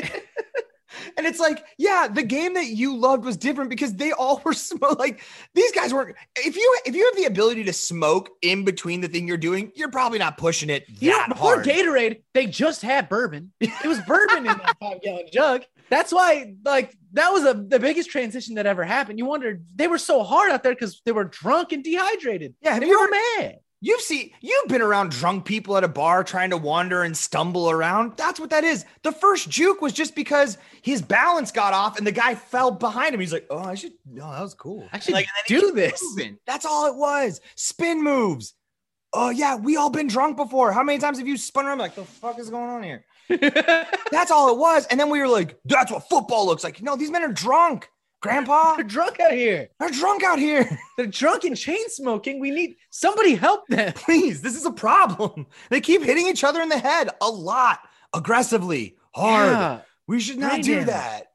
and 1.17 1.25
it's 1.27 1.39
like, 1.39 1.63
yeah, 1.77 2.07
the 2.07 2.23
game 2.23 2.53
that 2.55 2.67
you 2.67 2.95
loved 2.95 3.25
was 3.25 3.37
different 3.37 3.69
because 3.69 3.93
they 3.95 4.11
all 4.11 4.41
were 4.43 4.53
smoke. 4.53 4.99
Like 4.99 5.21
these 5.53 5.71
guys 5.71 5.93
weren't. 5.93 6.15
If 6.37 6.55
you 6.55 6.77
if 6.85 6.95
you 6.95 7.05
have 7.05 7.15
the 7.15 7.25
ability 7.25 7.63
to 7.65 7.73
smoke 7.73 8.29
in 8.41 8.63
between 8.65 9.01
the 9.01 9.07
thing 9.07 9.27
you're 9.27 9.37
doing, 9.37 9.71
you're 9.75 9.91
probably 9.91 10.19
not 10.19 10.37
pushing 10.37 10.69
it 10.69 10.85
You 10.99 11.11
know, 11.11 11.23
before 11.29 11.55
hard. 11.55 11.65
Gatorade, 11.65 12.21
they 12.33 12.45
just 12.47 12.81
had 12.81 13.09
bourbon. 13.09 13.51
It 13.59 13.87
was 13.87 13.99
bourbon 14.01 14.37
in 14.39 14.45
that 14.45 14.75
five 14.79 15.01
gallon 15.01 15.25
jug. 15.31 15.63
That's 15.89 16.11
why, 16.11 16.55
like, 16.65 16.95
that 17.11 17.29
was 17.29 17.43
a, 17.45 17.53
the 17.53 17.77
biggest 17.79 18.09
transition 18.09 18.55
that 18.55 18.65
ever 18.65 18.83
happened. 18.83 19.19
You 19.19 19.25
wondered 19.25 19.63
they 19.75 19.87
were 19.87 19.97
so 19.99 20.23
hard 20.23 20.49
out 20.51 20.63
there 20.63 20.73
because 20.73 21.01
they 21.05 21.11
were 21.11 21.25
drunk 21.25 21.71
and 21.71 21.83
dehydrated. 21.83 22.55
yeah, 22.61 22.73
have 22.73 22.81
They 22.81 22.87
you 22.87 22.97
were 22.99 23.03
ever 23.05 23.43
mad. 23.43 23.59
You've 23.85 23.99
seen 23.99 24.31
you've 24.39 24.69
been 24.69 24.81
around 24.81 25.11
drunk 25.11 25.43
people 25.43 25.75
at 25.75 25.83
a 25.83 25.89
bar 25.89 26.23
trying 26.23 26.51
to 26.51 26.57
wander 26.57 27.03
and 27.03 27.15
stumble 27.17 27.69
around. 27.69 28.15
That's 28.15 28.39
what 28.39 28.49
that 28.51 28.63
is. 28.63 28.85
The 29.01 29.11
first 29.11 29.49
juke 29.49 29.81
was 29.81 29.91
just 29.91 30.15
because 30.15 30.57
his 30.81 31.01
balance 31.01 31.51
got 31.51 31.73
off 31.73 31.97
and 31.97 32.07
the 32.07 32.11
guy 32.13 32.33
fell 32.33 32.71
behind 32.71 33.13
him. 33.13 33.19
He's 33.19 33.33
like, 33.33 33.45
"Oh, 33.49 33.59
I 33.59 33.75
should. 33.75 33.91
No, 34.09 34.31
that 34.31 34.41
was 34.41 34.53
cool. 34.53 34.87
I 34.93 34.99
should 34.99 35.13
like, 35.13 35.27
and 35.27 35.33
then 35.35 35.61
he 35.61 35.67
do 35.67 35.75
this. 35.75 36.01
moving. 36.01 36.37
That's 36.47 36.65
all 36.65 36.87
it 36.87 36.95
was. 36.95 37.41
Spin 37.55 38.01
moves. 38.01 38.53
Oh 39.11 39.31
yeah, 39.31 39.57
we 39.57 39.75
all 39.75 39.89
been 39.89 40.07
drunk 40.07 40.37
before. 40.37 40.71
How 40.71 40.81
many 40.81 40.97
times 40.97 41.17
have 41.17 41.27
you 41.27 41.35
spun 41.35 41.65
around 41.65 41.79
like 41.79 41.95
the 41.95 42.05
fuck 42.05 42.39
is 42.39 42.49
going 42.49 42.69
on 42.69 42.83
here? 42.83 43.03
That's 43.29 44.31
all 44.31 44.49
it 44.49 44.57
was. 44.57 44.85
And 44.87 44.99
then 44.99 45.09
we 45.09 45.19
were 45.19 45.27
like, 45.27 45.57
that's 45.65 45.91
what 45.91 46.07
football 46.09 46.45
looks 46.45 46.63
like. 46.63 46.81
No, 46.81 46.95
these 46.95 47.09
men 47.11 47.23
are 47.23 47.31
drunk, 47.31 47.89
Grandpa. 48.23 48.75
They're 48.77 48.85
drunk 48.85 49.19
out 49.19 49.33
here. 49.33 49.69
They're 49.79 49.89
drunk 49.89 50.23
out 50.23 50.39
here. 50.39 50.79
They're 50.97 51.05
drunk 51.05 51.43
and 51.43 51.55
chain 51.55 51.89
smoking. 51.89 52.39
We 52.39 52.49
need 52.49 52.77
somebody 52.89 53.35
help 53.35 53.67
them. 53.67 53.93
Please, 53.95 54.41
this 54.41 54.55
is 54.55 54.65
a 54.65 54.71
problem. 54.71 55.45
They 55.69 55.81
keep 55.81 56.01
hitting 56.01 56.25
each 56.25 56.43
other 56.43 56.61
in 56.61 56.69
the 56.69 56.79
head 56.79 57.09
a 57.21 57.29
lot, 57.29 57.81
aggressively, 58.13 58.95
hard. 59.13 59.51
Yeah. 59.51 59.81
We 60.07 60.19
should 60.19 60.37
not 60.37 60.51
Brain 60.51 60.61
do 60.61 60.73
damage. 60.73 60.87
that. 60.87 61.27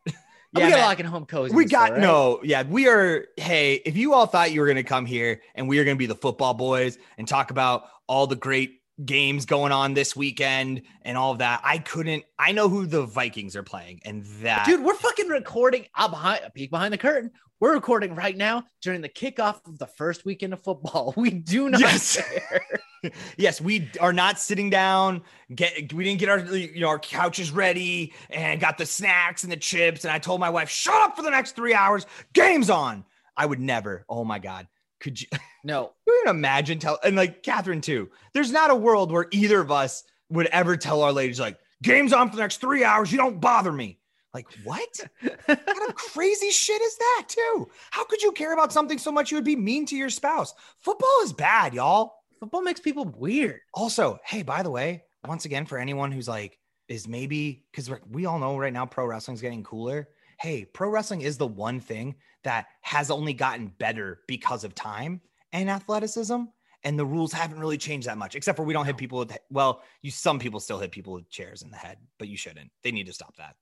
we 0.55 0.61
got 0.63 0.81
locking 0.81 1.07
home 1.07 1.27
cozy. 1.27 1.55
we 1.55 1.67
got 1.67 1.99
no, 1.99 2.41
yeah, 2.43 2.63
we 2.65 2.89
are. 2.89 3.27
Hey, 3.37 3.75
if 3.85 3.97
you 3.97 4.15
all 4.15 4.27
thought 4.27 4.51
you 4.51 4.61
were 4.61 4.67
going 4.67 4.77
to 4.77 4.83
come 4.83 5.07
here 5.07 5.43
and 5.55 5.69
we 5.69 5.79
are 5.79 5.85
going 5.85 5.97
to 5.97 5.99
be 5.99 6.07
the 6.07 6.15
football 6.15 6.55
boys 6.55 6.99
and 7.19 7.29
talk 7.29 7.51
about 7.51 7.85
all 8.07 8.27
the 8.27 8.37
great 8.37 8.78
games 9.05 9.47
going 9.47 9.73
on 9.73 9.95
this 9.95 10.15
weekend 10.17 10.83
and 11.03 11.17
all 11.17 11.33
of 11.33 11.39
that, 11.39 11.61
I 11.65 11.79
couldn't. 11.79 12.25
I 12.39 12.53
know 12.53 12.69
who 12.69 12.87
the 12.87 13.07
Vikings 13.07 13.57
are 13.57 13.63
playing, 13.63 14.01
and 14.05 14.25
that, 14.43 14.67
Dude, 14.67 14.83
we're 14.85 14.95
fucking 14.95 15.29
recording. 15.29 15.87
I'm 15.95 16.11
behind 16.11 16.45
a 16.45 16.51
peek 16.51 16.71
behind 16.71 16.93
the 16.93 16.99
curtain. 16.99 17.31
We're 17.61 17.75
recording 17.75 18.15
right 18.15 18.37
now 18.37 18.65
during 18.83 19.01
the 19.01 19.09
kickoff 19.09 19.67
of 19.67 19.79
the 19.81 19.87
first 19.89 20.25
weekend 20.25 20.53
of 20.53 20.63
football. 20.63 21.13
We 21.17 21.31
do 21.31 21.69
not 21.69 21.81
Yes. 21.81 22.17
care. 22.17 22.65
yes, 23.37 23.61
we 23.61 23.91
are 24.01 24.13
not 24.13 24.39
sitting 24.39 24.71
down. 24.71 25.23
Get 25.55 25.93
we 25.93 26.05
didn't 26.05 26.21
get 26.21 26.29
our 26.29 26.39
you 26.39 26.81
know 26.81 26.89
our 26.89 26.99
couches 27.01 27.51
ready 27.51 28.13
and 28.31 28.61
got 28.61 28.79
the 28.79 28.87
snacks 28.87 29.43
and 29.43 29.51
the 29.53 29.57
chips. 29.57 30.05
And 30.05 30.13
I 30.13 30.19
told 30.19 30.39
my 30.41 30.51
wife, 30.51 30.69
"Shut 30.71 30.95
up 30.95 31.17
for 31.17 31.23
the 31.23 31.31
next 31.31 31.57
three 31.57 31.75
hours. 31.75 32.07
Game's 32.33 32.71
on." 32.71 33.05
I 33.37 33.47
would 33.47 33.61
never. 33.61 34.05
Oh 34.09 34.25
my 34.25 34.39
god, 34.41 34.67
could 35.01 35.21
you? 35.21 35.27
No, 35.65 35.93
even 36.21 36.37
imagine 36.37 36.79
tell 36.79 36.99
and 37.05 37.17
like 37.17 37.43
Catherine 37.43 37.81
too. 37.81 38.11
There's 38.33 38.53
not 38.53 38.71
a 38.71 38.77
world 38.77 39.13
where 39.13 39.27
either 39.31 39.61
of 39.61 39.71
us 39.71 40.05
would 40.31 40.47
ever 40.47 40.77
tell 40.77 41.03
our 41.03 41.13
ladies 41.13 41.41
like, 41.41 41.59
"Game's 41.83 42.13
on 42.13 42.31
for 42.31 42.37
the 42.37 42.43
next 42.43 42.59
three 42.59 42.85
hours. 42.85 43.11
You 43.13 43.19
don't 43.19 43.41
bother 43.41 43.73
me." 43.73 43.99
Like 44.35 44.47
what? 44.63 45.01
what 45.21 45.47
kind 45.47 45.89
of 45.89 45.95
crazy 45.95 46.51
shit 46.51 46.81
is 46.83 46.97
that 46.97 47.25
too? 47.29 47.69
How 47.91 48.05
could 48.05 48.23
you 48.23 48.33
care 48.33 48.53
about 48.53 48.73
something 48.73 48.99
so 48.99 49.11
much 49.11 49.31
you 49.31 49.37
would 49.37 49.45
be 49.45 49.57
mean 49.57 49.87
to 49.87 49.97
your 49.97 50.11
spouse? 50.11 50.55
Football 50.81 51.21
is 51.23 51.33
bad, 51.33 51.75
y'all 51.75 52.19
football 52.39 52.63
makes 52.63 52.81
people 52.81 53.05
weird. 53.17 53.61
also 53.75 54.19
hey 54.25 54.43
by 54.43 54.63
the 54.63 54.71
way 54.71 55.03
once 55.27 55.45
again 55.45 55.67
for 55.67 55.79
anyone 55.79 56.13
who's 56.13 56.29
like 56.29 56.59
is 56.89 57.09
maybe 57.09 57.65
because 57.71 57.91
we 58.11 58.27
all 58.27 58.39
know 58.39 58.57
right 58.57 58.73
now 58.73 58.87
pro 58.87 59.07
wrestling's 59.07 59.41
getting 59.41 59.65
cooler 59.65 60.09
hey 60.39 60.65
pro 60.65 60.89
wrestling 60.89 61.21
is 61.21 61.37
the 61.37 61.47
one 61.47 61.81
thing 61.81 62.15
that 62.45 62.67
has 62.83 63.11
only 63.11 63.33
gotten 63.33 63.67
better 63.79 64.21
because 64.29 64.65
of 64.65 64.75
time 64.75 65.21
and 65.53 65.71
athleticism 65.71 66.43
and 66.85 66.99
the 66.99 67.05
rules 67.05 67.33
haven't 67.33 67.59
really 67.59 67.79
changed 67.79 68.07
that 68.07 68.19
much 68.19 68.35
except 68.35 68.57
for 68.57 68.63
we 68.65 68.73
don't 68.73 68.87
hit 68.87 68.97
people 68.97 69.19
with 69.19 69.37
well 69.51 69.83
you 70.03 70.11
some 70.11 70.39
people 70.39 70.61
still 70.61 70.79
hit 70.79 70.91
people 70.93 71.13
with 71.15 71.29
chairs 71.31 71.63
in 71.63 71.71
the 71.71 71.77
head 71.77 71.99
but 72.19 72.29
you 72.29 72.37
shouldn't 72.37 72.71
they 72.83 72.91
need 72.93 73.07
to 73.07 73.13
stop 73.13 73.35
that 73.37 73.57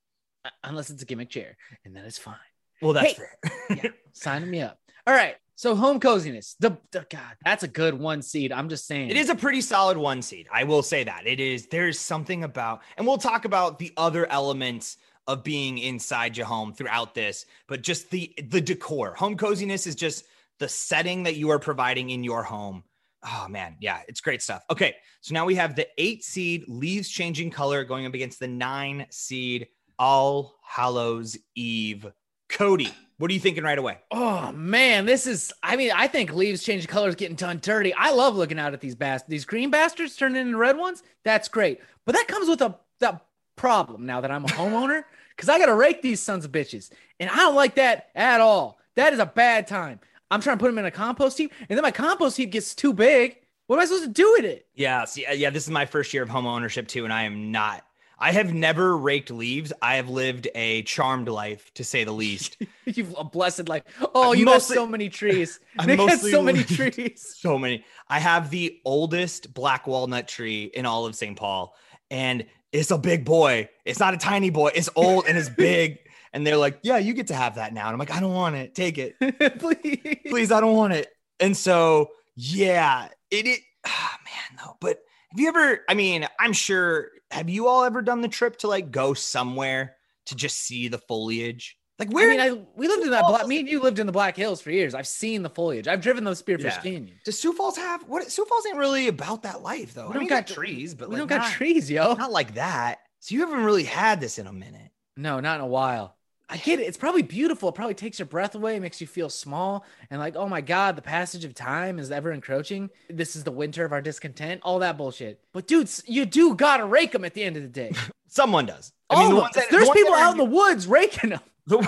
Uh, 0.45 0.51
Unless 0.65 0.91
it's 0.91 1.03
a 1.03 1.07
gimmick 1.07 1.31
chair, 1.31 1.57
and 1.85 1.97
that 1.97 2.05
is 2.05 2.19
fine. 2.19 2.35
well 2.83 2.93
that's 2.93 3.13
Hey. 3.13 3.15
fair 3.15 3.39
Yeah, 3.83 3.91
sign 4.13 4.49
me 4.51 4.61
up. 4.61 4.79
All 5.07 5.15
right. 5.15 5.37
So 5.59 5.75
home 5.75 6.01
coziness. 6.01 6.55
The, 6.61 6.77
the, 6.91 7.07
God, 7.09 7.35
that's 7.43 7.63
a 7.63 7.69
good 7.69 7.95
one 7.99 8.21
seed. 8.21 8.53
I'm 8.53 8.69
just 8.69 8.87
saying. 8.87 9.09
It 9.09 9.17
is 9.17 9.31
a 9.31 9.35
pretty 9.35 9.63
solid 9.63 9.97
one 9.97 10.21
seed. 10.21 10.49
I 10.53 10.65
will 10.65 10.83
say 10.83 11.05
that. 11.05 11.27
It 11.27 11.41
is 11.41 11.67
there's 11.69 11.99
something 11.99 12.45
about 12.45 12.83
and 12.99 13.07
we'll 13.07 13.17
talk 13.17 13.45
about 13.47 13.79
the 13.79 13.93
other 13.97 14.27
elements 14.31 14.99
of 15.27 15.43
being 15.43 15.79
inside 15.79 16.37
your 16.37 16.47
home 16.47 16.75
throughout 16.75 17.15
this, 17.15 17.47
but 17.69 17.81
just 17.83 18.11
the 18.11 18.35
the 18.51 18.61
decor. 18.61 19.15
Home 19.15 19.37
coziness 19.37 19.87
is 19.87 19.95
just 19.95 20.25
the 20.59 20.69
setting 20.69 21.25
that 21.25 21.37
you 21.37 21.51
are 21.51 21.59
providing 21.59 22.11
in 22.11 22.25
your 22.25 22.43
home. 22.43 22.85
Oh 23.25 23.47
man, 23.49 23.77
yeah, 23.81 24.01
it's 24.09 24.21
great 24.21 24.43
stuff. 24.43 24.65
Okay, 24.71 24.95
so 25.21 25.35
now 25.35 25.45
we 25.45 25.57
have 25.57 25.75
the 25.75 25.89
eight 25.99 26.23
seed 26.23 26.65
leaves 26.69 27.09
changing 27.09 27.51
color 27.51 27.85
going 27.85 28.07
up 28.07 28.15
against 28.15 28.39
the 28.39 28.49
nine 28.49 29.07
seed 29.11 29.69
All 29.99 30.55
Hallows 30.63 31.37
Eve. 31.55 32.07
Cody, 32.49 32.93
what 33.19 33.31
are 33.31 33.35
you 33.35 33.41
thinking 33.41 33.65
right 33.65 33.79
away? 33.79 33.99
Oh 34.11 34.53
man, 34.53 35.07
this 35.07 35.27
is. 35.27 35.53
I 35.63 35.77
mean, 35.77 35.91
I 35.95 36.07
think 36.07 36.33
leaves 36.33 36.63
changing 36.63 36.89
colors 36.89 37.15
getting 37.15 37.37
done 37.37 37.59
dirty. 37.61 37.95
I 37.95 38.13
love 38.13 38.37
looking 38.37 38.59
out 38.59 38.75
at 38.75 38.81
these 38.81 38.95
bas- 38.95 39.25
these 39.27 39.45
green 39.45 39.71
bastards 39.71 40.17
turning 40.17 40.41
into 40.41 40.59
red 40.59 40.77
ones. 40.77 41.03
That's 41.25 41.49
great, 41.49 41.81
but 42.05 42.15
that 42.15 42.29
comes 42.29 42.49
with 42.49 42.61
a 42.61 42.79
that 43.01 43.25
problem. 43.57 44.07
Now 44.07 44.21
that 44.21 44.31
I'm 44.31 44.45
a 44.45 44.49
homeowner, 44.49 45.05
because 45.37 45.49
I 45.49 45.59
got 45.59 45.67
to 45.67 45.75
rake 45.75 46.03
these 46.03 46.21
sons 46.21 46.45
of 46.45 46.53
bitches, 46.53 46.91
and 47.19 47.31
I 47.31 47.37
don't 47.37 47.55
like 47.55 47.77
that 47.77 48.11
at 48.15 48.41
all. 48.41 48.79
That 48.95 49.13
is 49.13 49.19
a 49.19 49.27
bad 49.27 49.67
time. 49.67 50.01
I'm 50.31 50.41
trying 50.41 50.59
to 50.59 50.63
put 50.63 50.69
them 50.69 50.79
in 50.79 50.85
a 50.85 50.91
compost 50.91 51.39
heap, 51.39 51.53
and 51.69 51.77
then 51.77 51.83
my 51.83 51.91
compost 51.91 52.37
heap 52.37 52.51
gets 52.51 52.75
too 52.75 52.93
big. 52.93 53.37
What 53.67 53.77
am 53.77 53.83
I 53.83 53.85
supposed 53.87 54.05
to 54.05 54.11
do 54.11 54.33
with 54.33 54.45
it? 54.45 54.67
Yeah, 54.75 55.05
see, 55.05 55.27
uh, 55.27 55.33
yeah, 55.33 55.51
this 55.51 55.65
is 55.65 55.71
my 55.71 55.87
first 55.87 56.15
year 56.15 56.23
of 56.23 56.29
home 56.29 56.47
ownership 56.47 56.89
too, 56.89 57.05
and 57.05 57.13
I 57.13 57.25
am 57.25 57.51
not 57.51 57.83
I 58.19 58.33
have 58.33 58.55
never 58.55 58.97
raked 58.97 59.31
leaves. 59.31 59.73
I 59.83 59.97
have 59.97 60.09
lived 60.09 60.49
a 60.55 60.83
charmed 60.83 61.29
life, 61.29 61.73
to 61.75 61.85
say 61.85 62.05
the 62.05 62.13
least. 62.13 62.57
You've 62.87 63.15
a 63.17 63.25
blessed 63.25 63.69
life. 63.69 63.83
Oh, 64.15 64.33
you 64.33 64.47
have 64.47 64.63
so 64.63 64.87
many 64.87 65.11
trees. 65.11 65.61
I 65.79 65.87
Nick 65.87 66.01
has 66.01 66.23
so 66.31 66.43
many 66.43 66.65
trees. 66.65 67.37
So 67.39 67.59
many. 67.59 67.85
I 68.09 68.19
have 68.19 68.51
the 68.51 68.81
oldest 68.85 69.53
black 69.53 69.87
walnut 69.87 70.29
tree 70.29 70.65
in 70.65 70.87
all 70.87 71.05
of 71.05 71.15
St. 71.15 71.37
Paul, 71.37 71.75
and 72.11 72.47
it's 72.73 72.91
a 72.91 72.99
big 72.99 73.25
boy. 73.25 73.69
It's 73.85 74.01
not 74.01 74.15
a 74.15 74.19
tiny 74.19 74.51
boy. 74.51 74.71
It's 74.75 74.89
old 74.97 75.27
and 75.29 75.37
it's 75.37 75.49
big. 75.49 75.99
And 76.37 76.47
they're 76.47 76.59
like, 76.59 76.79
"Yeah, 76.83 76.99
you 76.99 77.15
get 77.15 77.29
to 77.29 77.35
have 77.35 77.55
that 77.55 77.73
now." 77.73 77.87
And 77.87 77.95
I'm 77.95 77.99
like, 77.99 78.13
"I 78.13 78.21
don't 78.21 78.35
want 78.35 78.57
it. 78.57 78.75
Take 78.75 78.99
it, 78.99 79.19
please, 79.59 80.19
please. 80.29 80.53
I 80.53 80.61
don't 80.61 80.77
want 80.77 80.93
it." 80.93 81.09
And 81.41 81.57
so, 81.57 82.11
yeah, 82.37 83.09
it. 83.31 83.47
it 83.47 83.61
oh, 83.87 84.11
man, 84.25 84.59
though. 84.63 84.77
But 84.81 84.99
have 85.31 85.41
you 85.41 85.49
ever? 85.49 85.81
I 85.89 85.95
mean, 85.95 86.29
I'm 86.39 86.53
sure 86.53 87.09
have 87.31 87.49
you 87.49 87.69
all 87.69 87.85
ever 87.85 88.03
done 88.03 88.21
the 88.21 88.29
trip 88.29 88.59
to 88.59 88.69
like 88.69 88.91
go 88.91 89.15
somewhere 89.15 89.97
to 90.27 90.37
just 90.37 90.59
see 90.59 90.89
the 90.89 90.99
foliage? 90.99 91.79
Like 91.99 92.11
where? 92.11 92.31
I 92.31 92.37
mean, 92.51 92.59
I, 92.59 92.67
we 92.77 92.87
lived 92.87 93.05
in 93.05 93.11
that. 93.13 93.25
Black, 93.27 93.47
me 93.47 93.61
and 93.61 93.69
you 93.69 93.81
lived 93.81 93.99
in 93.99 94.05
the 94.05 94.13
Black 94.13 94.37
Hills 94.37 94.61
for 94.61 94.71
years. 94.71 94.95
I've 94.95 95.07
seen 95.07 95.43
the 95.43 95.49
foliage. 95.49 95.89
I've 95.89 96.03
driven 96.03 96.25
those 96.25 96.43
Spearfish 96.43 96.65
yeah. 96.65 96.81
Canyon. 96.81 97.19
Does 97.25 97.41
Sioux 97.41 97.55
Falls 97.55 97.79
have 97.79 98.03
what? 98.07 98.31
Sioux 98.31 98.45
Falls 98.45 98.67
ain't 98.67 98.77
really 98.77 99.09
about 99.09 99.43
that 99.45 99.63
life 99.63 99.95
though. 99.95 100.09
We 100.09 100.13
don't 100.13 100.17
I 100.17 100.21
mean, 100.21 100.29
got 100.29 100.47
trees, 100.47 100.95
but 100.95 101.09
we 101.09 101.15
like 101.15 101.21
don't 101.21 101.29
got 101.29 101.39
not, 101.39 101.53
trees, 101.53 101.91
yo. 101.91 102.13
Not 102.13 102.33
like 102.33 102.55
that. 102.55 102.99
So 103.21 103.35
you 103.35 103.41
haven't 103.41 103.65
really 103.65 103.85
had 103.85 104.21
this 104.21 104.39
in 104.39 104.47
a 104.47 104.53
minute. 104.53 104.91
No, 105.17 105.41
not 105.41 105.59
in 105.59 105.63
a 105.63 105.67
while. 105.67 106.16
I 106.49 106.59
get 106.59 106.79
it. 106.79 106.85
It's 106.85 106.97
probably 106.97 107.23
beautiful. 107.23 107.69
It 107.69 107.75
probably 107.75 107.95
takes 107.95 108.21
your 108.21 108.27
breath 108.27 108.55
away, 108.55 108.79
makes 108.79 109.01
you 109.01 109.07
feel 109.07 109.29
small, 109.29 109.85
and 110.11 110.21
like, 110.21 110.37
oh 110.37 110.49
my 110.49 110.61
god, 110.61 110.95
the 110.95 111.03
passage 111.03 111.45
of 111.45 111.55
time 111.55 111.99
is 111.99 112.13
ever 112.13 112.31
encroaching. 112.31 112.89
This 113.11 113.35
is 113.35 113.43
the 113.43 113.51
winter 113.51 113.85
of 113.85 113.93
our 113.93 114.01
discontent. 114.01 114.61
All 114.63 114.79
that 114.79 114.97
bullshit. 114.97 115.41
But 115.53 115.67
dudes, 115.67 116.05
you 116.07 116.25
do 116.25 116.55
gotta 116.55 116.85
rake 116.85 117.13
them 117.13 117.25
at 117.25 117.35
the 117.35 117.43
end 117.43 117.57
of 117.57 117.63
the 117.63 117.69
day. 117.69 117.93
Someone 118.29 118.67
does. 118.67 118.93
I 119.11 119.21
mean, 119.21 119.35
the 119.35 119.41
ones 119.41 119.55
that, 119.55 119.71
there's 119.71 119.89
the 119.89 119.95
people 119.95 120.15
out 120.15 120.33
in 120.33 120.39
the 120.39 120.45
woods 120.45 120.87
raking 120.87 121.31
them. 121.31 121.41
The, 121.69 121.85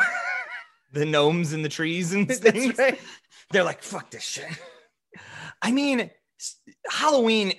the 0.93 1.07
gnomes 1.07 1.53
in 1.53 1.62
the 1.62 1.69
trees 1.69 2.12
and 2.12 2.27
things. 2.33 2.77
Right. 2.77 2.99
They're 3.53 3.62
like, 3.62 3.81
fuck 3.81 4.11
this 4.11 4.25
shit. 4.25 4.49
I 5.62 5.71
mean, 5.71 6.11
Halloween. 6.91 7.53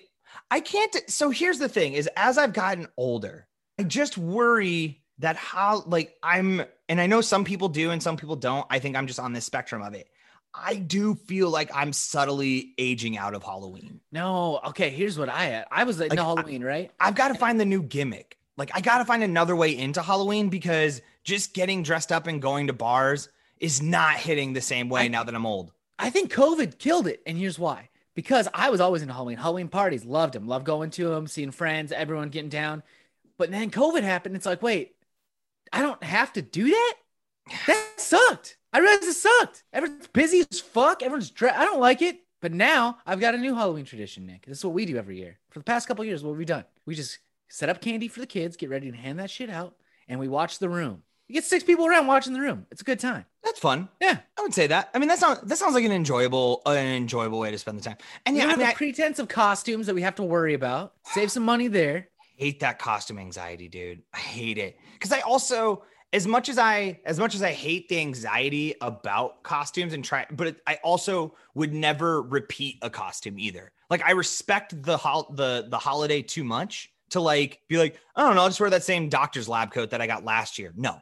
I 0.51 0.59
can't. 0.59 0.93
So 1.07 1.29
here's 1.29 1.59
the 1.59 1.69
thing: 1.69 1.93
is 1.93 2.09
as 2.17 2.37
I've 2.37 2.51
gotten 2.51 2.87
older, 2.97 3.47
I 3.79 3.83
just 3.83 4.17
worry 4.17 5.01
that 5.19 5.37
how 5.37 5.83
like 5.85 6.15
I'm 6.23 6.63
and 6.89 6.99
I 6.99 7.07
know 7.07 7.21
some 7.21 7.45
people 7.45 7.69
do 7.69 7.91
and 7.91 8.03
some 8.03 8.17
people 8.17 8.35
don't. 8.35 8.65
I 8.69 8.79
think 8.79 8.97
I'm 8.97 9.07
just 9.07 9.19
on 9.19 9.31
this 9.31 9.45
spectrum 9.45 9.81
of 9.81 9.93
it. 9.93 10.09
I 10.53 10.75
do 10.75 11.13
feel 11.13 11.49
like 11.49 11.69
I'm 11.73 11.93
subtly 11.93 12.73
aging 12.79 13.17
out 13.17 13.35
of 13.35 13.43
Halloween. 13.43 14.01
No, 14.11 14.59
okay, 14.69 14.89
here's 14.89 15.17
what 15.17 15.29
I 15.29 15.45
had. 15.45 15.65
I 15.71 15.83
was 15.83 15.99
like, 15.99 16.11
no 16.11 16.23
Halloween, 16.23 16.63
right? 16.63 16.91
I've 16.99 17.13
got 17.13 17.27
to 17.27 17.35
find 17.35 17.59
the 17.59 17.65
new 17.65 17.83
gimmick. 17.83 18.37
Like 18.57 18.71
I 18.73 18.81
got 18.81 18.97
to 18.97 19.05
find 19.05 19.23
another 19.23 19.55
way 19.55 19.77
into 19.77 20.01
Halloween 20.01 20.49
because 20.49 21.01
just 21.23 21.53
getting 21.53 21.83
dressed 21.83 22.11
up 22.11 22.25
and 22.25 22.41
going 22.41 22.67
to 22.67 22.73
bars 22.73 23.29
is 23.59 23.81
not 23.81 24.15
hitting 24.15 24.53
the 24.53 24.61
same 24.61 24.89
way 24.89 25.01
I, 25.01 25.07
now 25.07 25.23
that 25.23 25.35
I'm 25.35 25.45
old. 25.45 25.71
I 25.99 26.09
think 26.09 26.33
COVID 26.33 26.79
killed 26.79 27.07
it, 27.07 27.21
and 27.25 27.37
here's 27.37 27.59
why. 27.59 27.89
Because 28.15 28.49
I 28.53 28.69
was 28.69 28.81
always 28.81 29.01
into 29.01 29.13
Halloween. 29.13 29.37
Halloween 29.37 29.69
parties, 29.69 30.03
loved 30.03 30.33
them, 30.33 30.47
loved 30.47 30.65
going 30.65 30.89
to 30.91 31.09
them, 31.09 31.27
seeing 31.27 31.51
friends, 31.51 31.91
everyone 31.91 32.29
getting 32.29 32.49
down. 32.49 32.83
But 33.37 33.51
then 33.51 33.69
COVID 33.69 34.03
happened. 34.03 34.35
It's 34.35 34.45
like, 34.45 34.61
wait, 34.61 34.95
I 35.71 35.81
don't 35.81 36.03
have 36.03 36.33
to 36.33 36.41
do 36.41 36.69
that. 36.69 36.93
That 37.67 37.87
sucked. 37.97 38.57
I 38.71 38.79
realized 38.79 39.03
it 39.03 39.13
sucked. 39.13 39.63
Everyone's 39.73 40.07
busy 40.07 40.45
as 40.51 40.59
fuck. 40.59 41.01
Everyone's 41.01 41.31
dre- 41.31 41.49
I 41.49 41.65
don't 41.65 41.79
like 41.79 42.01
it. 42.01 42.19
But 42.41 42.53
now 42.53 42.99
I've 43.05 43.19
got 43.19 43.35
a 43.35 43.37
new 43.37 43.53
Halloween 43.55 43.85
tradition, 43.85 44.25
Nick. 44.25 44.45
This 44.45 44.59
is 44.59 44.65
what 44.65 44.73
we 44.73 44.85
do 44.85 44.97
every 44.97 45.17
year. 45.17 45.39
For 45.49 45.59
the 45.59 45.65
past 45.65 45.87
couple 45.87 46.05
years, 46.05 46.23
what 46.23 46.37
we've 46.37 46.47
done, 46.47 46.65
we 46.85 46.95
just 46.95 47.19
set 47.49 47.69
up 47.69 47.81
candy 47.81 48.07
for 48.07 48.21
the 48.21 48.27
kids, 48.27 48.55
get 48.55 48.69
ready 48.69 48.91
to 48.91 48.97
hand 48.97 49.19
that 49.19 49.29
shit 49.29 49.49
out, 49.49 49.75
and 50.07 50.19
we 50.19 50.27
watch 50.27 50.59
the 50.59 50.69
room. 50.69 51.03
You 51.27 51.33
get 51.33 51.43
six 51.43 51.63
people 51.63 51.85
around 51.85 52.07
watching 52.07 52.33
the 52.33 52.39
room. 52.39 52.65
It's 52.71 52.81
a 52.81 52.85
good 52.85 52.99
time. 52.99 53.25
That's 53.43 53.59
fun. 53.59 53.87
Yeah, 54.01 54.17
I 54.37 54.41
would 54.41 54.53
say 54.53 54.67
that. 54.67 54.89
I 54.95 54.99
mean, 54.99 55.09
that 55.09 55.19
sounds 55.19 55.41
that 55.41 55.57
sounds 55.57 55.75
like 55.75 55.83
an 55.83 55.91
enjoyable 55.91 56.61
an 56.65 56.77
enjoyable 56.77 57.39
way 57.39 57.51
to 57.51 57.57
spend 57.57 57.79
the 57.79 57.83
time. 57.83 57.97
And 58.25 58.35
yeah, 58.35 58.45
I 58.45 58.47
mean, 58.47 58.59
the 58.59 58.67
I, 58.67 58.73
pretense 58.73 59.19
of 59.19 59.27
costumes 59.27 59.85
that 59.85 59.95
we 59.95 60.01
have 60.01 60.15
to 60.15 60.23
worry 60.23 60.55
about. 60.55 60.93
Save 61.05 61.31
some 61.31 61.43
money 61.43 61.67
there. 61.67 62.08
Hate 62.39 62.61
that 62.61 62.79
costume 62.79 63.19
anxiety, 63.19 63.67
dude. 63.67 64.01
I 64.13 64.17
hate 64.17 64.57
it 64.57 64.77
because 64.93 65.11
I 65.11 65.19
also 65.19 65.83
as 66.13 66.25
much 66.25 66.47
as 66.47 66.57
I 66.57 67.01
as 67.03 67.19
much 67.19 67.35
as 67.35 67.43
I 67.43 67.51
hate 67.51 67.89
the 67.89 67.99
anxiety 67.99 68.75
about 68.79 69.43
costumes 69.43 69.91
and 69.91 70.05
try, 70.05 70.25
but 70.31 70.47
it, 70.47 70.61
I 70.65 70.79
also 70.81 71.35
would 71.53 71.73
never 71.73 72.21
repeat 72.21 72.77
a 72.81 72.89
costume 72.89 73.37
either. 73.39 73.73
Like 73.89 74.05
I 74.05 74.11
respect 74.11 74.81
the 74.81 74.95
hol- 74.95 75.33
the 75.35 75.67
the 75.69 75.77
holiday 75.77 76.21
too 76.21 76.45
much 76.45 76.89
to 77.09 77.19
like 77.19 77.59
be 77.67 77.77
like, 77.77 77.99
I 78.15 78.21
don't 78.21 78.35
know, 78.35 78.43
I'll 78.43 78.47
just 78.47 78.61
wear 78.61 78.69
that 78.69 78.83
same 78.83 79.09
doctor's 79.09 79.49
lab 79.49 79.73
coat 79.73 79.89
that 79.89 79.99
I 79.99 80.07
got 80.07 80.23
last 80.23 80.59
year. 80.59 80.71
No, 80.77 80.97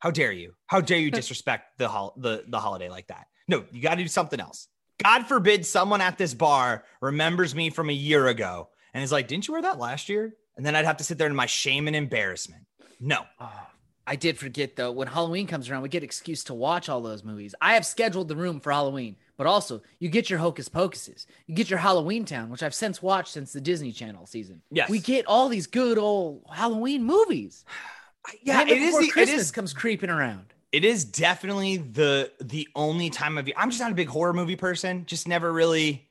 how 0.00 0.10
dare 0.10 0.32
you? 0.32 0.52
How 0.66 0.82
dare 0.82 0.98
you 0.98 1.10
disrespect 1.22 1.78
the 1.78 1.88
hol- 1.88 2.14
the 2.18 2.44
the 2.46 2.58
holiday 2.58 2.90
like 2.90 3.06
that? 3.06 3.28
No, 3.48 3.64
you 3.72 3.80
got 3.80 3.94
to 3.94 4.02
do 4.02 4.08
something 4.08 4.40
else. 4.40 4.68
God 5.02 5.26
forbid 5.26 5.64
someone 5.64 6.02
at 6.02 6.18
this 6.18 6.34
bar 6.34 6.84
remembers 7.00 7.54
me 7.54 7.70
from 7.70 7.88
a 7.88 7.94
year 7.94 8.26
ago 8.26 8.68
and 8.92 9.02
is 9.02 9.10
like, 9.10 9.26
"Didn't 9.26 9.48
you 9.48 9.52
wear 9.52 9.62
that 9.62 9.78
last 9.78 10.10
year?" 10.10 10.34
And 10.56 10.64
then 10.64 10.74
I'd 10.74 10.84
have 10.84 10.96
to 10.98 11.04
sit 11.04 11.18
there 11.18 11.26
in 11.26 11.36
my 11.36 11.46
shame 11.46 11.86
and 11.86 11.96
embarrassment. 11.96 12.64
No. 13.00 13.24
Oh, 13.40 13.66
I 14.06 14.16
did 14.16 14.38
forget 14.38 14.76
though, 14.76 14.92
when 14.92 15.08
Halloween 15.08 15.46
comes 15.46 15.68
around, 15.68 15.82
we 15.82 15.88
get 15.88 16.04
excuse 16.04 16.44
to 16.44 16.54
watch 16.54 16.88
all 16.88 17.00
those 17.00 17.24
movies. 17.24 17.54
I 17.60 17.74
have 17.74 17.84
scheduled 17.84 18.28
the 18.28 18.36
room 18.36 18.60
for 18.60 18.70
Halloween, 18.70 19.16
but 19.36 19.46
also 19.46 19.82
you 19.98 20.08
get 20.08 20.30
your 20.30 20.38
Hocus 20.38 20.68
Pocuses, 20.68 21.26
you 21.46 21.54
get 21.54 21.68
your 21.68 21.80
Halloween 21.80 22.24
Town, 22.24 22.48
which 22.48 22.62
I've 22.62 22.74
since 22.74 23.02
watched 23.02 23.32
since 23.32 23.52
the 23.52 23.60
Disney 23.60 23.90
Channel 23.90 24.26
season. 24.26 24.62
Yes, 24.70 24.88
we 24.88 25.00
get 25.00 25.26
all 25.26 25.48
these 25.48 25.66
good 25.66 25.98
old 25.98 26.44
Halloween 26.52 27.02
movies. 27.04 27.64
yeah, 28.42 28.62
it 28.62 28.68
is. 28.68 28.96
The, 28.96 29.08
Christmas 29.08 29.28
it 29.28 29.40
is, 29.40 29.50
comes 29.50 29.72
creeping 29.72 30.10
around. 30.10 30.54
It 30.70 30.84
is 30.84 31.04
definitely 31.04 31.78
the 31.78 32.30
the 32.40 32.68
only 32.76 33.10
time 33.10 33.38
of 33.38 33.48
year. 33.48 33.56
I'm 33.58 33.70
just 33.70 33.80
not 33.80 33.90
a 33.90 33.94
big 33.94 34.08
horror 34.08 34.32
movie 34.32 34.56
person. 34.56 35.04
Just 35.06 35.26
never 35.26 35.52
really 35.52 36.08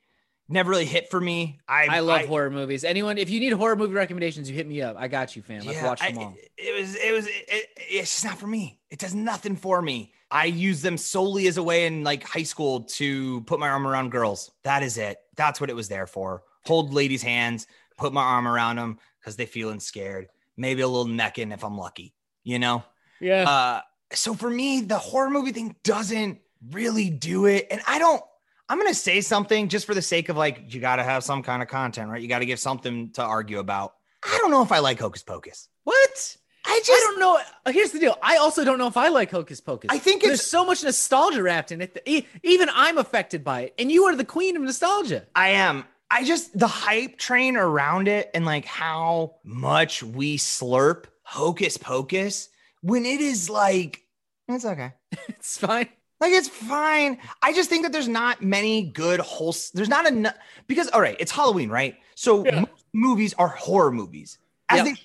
never 0.47 0.69
really 0.69 0.85
hit 0.85 1.09
for 1.09 1.19
me. 1.19 1.59
I 1.67 1.87
I 1.89 1.99
love 1.99 2.21
I, 2.21 2.25
horror 2.25 2.49
movies. 2.49 2.83
Anyone, 2.83 3.17
if 3.17 3.29
you 3.29 3.39
need 3.39 3.53
horror 3.53 3.75
movie 3.75 3.93
recommendations, 3.93 4.49
you 4.49 4.55
hit 4.55 4.67
me 4.67 4.81
up. 4.81 4.95
I 4.97 5.07
got 5.07 5.35
you, 5.35 5.41
fam. 5.41 5.63
Yeah, 5.63 5.71
I've 5.71 5.83
watched 5.83 6.03
them 6.03 6.17
all. 6.17 6.35
I, 6.37 6.47
it 6.57 6.79
was 6.79 6.95
it 6.95 7.13
was 7.13 7.27
it, 7.27 7.45
it, 7.47 7.69
it's 7.77 8.11
just 8.11 8.25
not 8.25 8.37
for 8.37 8.47
me. 8.47 8.79
It 8.89 8.99
does 8.99 9.15
nothing 9.15 9.55
for 9.55 9.81
me. 9.81 10.13
I 10.31 10.45
use 10.45 10.81
them 10.81 10.97
solely 10.97 11.47
as 11.47 11.57
a 11.57 11.63
way 11.63 11.85
in 11.85 12.03
like 12.03 12.23
high 12.23 12.43
school 12.43 12.81
to 12.81 13.41
put 13.41 13.59
my 13.59 13.69
arm 13.69 13.87
around 13.87 14.11
girls. 14.11 14.51
That 14.63 14.83
is 14.83 14.97
it. 14.97 15.17
That's 15.35 15.61
what 15.61 15.69
it 15.69 15.75
was 15.75 15.87
there 15.87 16.07
for. 16.07 16.43
Hold 16.65 16.93
ladies' 16.93 17.21
hands, 17.21 17.67
put 17.97 18.11
my 18.13 18.23
arm 18.23 18.47
around 18.47 18.77
them 18.77 18.99
because 19.19 19.35
they're 19.35 19.47
feeling 19.47 19.79
scared. 19.79 20.27
Maybe 20.57 20.81
a 20.81 20.87
little 20.87 21.05
necking 21.05 21.51
if 21.51 21.63
I'm 21.63 21.77
lucky. 21.77 22.13
You 22.43 22.59
know. 22.59 22.83
Yeah. 23.19 23.49
Uh, 23.49 23.81
so 24.13 24.33
for 24.33 24.49
me, 24.49 24.81
the 24.81 24.97
horror 24.97 25.29
movie 25.29 25.51
thing 25.51 25.75
doesn't 25.83 26.39
really 26.71 27.09
do 27.09 27.45
it, 27.45 27.67
and 27.71 27.81
I 27.87 27.99
don't. 27.99 28.21
I'm 28.67 28.79
going 28.79 28.89
to 28.89 28.95
say 28.95 29.21
something 29.21 29.69
just 29.69 29.85
for 29.85 29.93
the 29.93 30.01
sake 30.01 30.29
of 30.29 30.37
like, 30.37 30.73
you 30.73 30.81
got 30.81 30.95
to 30.95 31.03
have 31.03 31.23
some 31.23 31.43
kind 31.43 31.61
of 31.61 31.67
content, 31.67 32.09
right? 32.09 32.21
You 32.21 32.27
got 32.27 32.39
to 32.39 32.45
give 32.45 32.59
something 32.59 33.11
to 33.11 33.23
argue 33.23 33.59
about. 33.59 33.93
I 34.23 34.37
don't 34.39 34.51
know 34.51 34.63
if 34.63 34.71
I 34.71 34.79
like 34.79 34.99
Hocus 34.99 35.23
Pocus. 35.23 35.69
What? 35.83 36.37
I 36.67 36.81
just 36.83 36.91
I 36.91 36.99
don't 37.05 37.19
know. 37.19 37.39
Uh, 37.65 37.71
here's 37.71 37.91
the 37.91 37.99
deal. 37.99 38.17
I 38.23 38.37
also 38.37 38.63
don't 38.63 38.79
know 38.79 38.87
if 38.87 38.97
I 38.97 39.09
like 39.09 39.29
Hocus 39.29 39.61
Pocus. 39.61 39.89
I 39.91 39.99
think 39.99 40.23
there's 40.23 40.41
so 40.41 40.65
much 40.65 40.83
nostalgia 40.83 41.43
wrapped 41.43 41.71
in 41.71 41.81
it. 41.81 42.01
even 42.41 42.69
I'm 42.73 42.97
affected 42.97 43.43
by 43.43 43.61
it. 43.61 43.75
And 43.77 43.91
you 43.91 44.05
are 44.05 44.15
the 44.15 44.25
queen 44.25 44.55
of 44.55 44.63
nostalgia. 44.63 45.25
I 45.35 45.49
am. 45.49 45.85
I 46.09 46.23
just 46.23 46.57
the 46.57 46.67
hype 46.67 47.17
train 47.17 47.57
around 47.57 48.07
it 48.07 48.31
and 48.33 48.45
like 48.45 48.65
how 48.65 49.35
much 49.43 50.01
we 50.01 50.37
slurp 50.37 51.05
Hocus 51.23 51.77
Pocus 51.77 52.49
when 52.81 53.05
it 53.05 53.21
is 53.21 53.49
like 53.49 54.01
it's 54.47 54.65
okay. 54.65 54.93
it's 55.27 55.57
fine. 55.57 55.89
Like 56.25 56.33
it's 56.33 56.49
fine. 56.49 57.19
I 57.43 57.53
just 57.53 57.69
think 57.69 57.83
that 57.83 57.91
there's 57.91 58.07
not 58.07 58.41
many 58.41 58.81
good 58.83 59.19
whole. 59.19 59.55
There's 59.75 59.89
not 59.89 60.07
enough 60.07 60.33
because 60.65 60.87
all 60.89 60.99
right, 61.01 61.15
it's 61.19 61.31
Halloween, 61.31 61.69
right? 61.69 61.97
So 62.15 62.43
Yeah. 62.43 62.61
most 62.61 62.85
movies 62.93 63.33
are 63.37 63.47
horror 63.49 63.91
movies. 63.91 64.39
As 64.69 64.77
Yep. 64.77 64.85
they, 64.85 65.01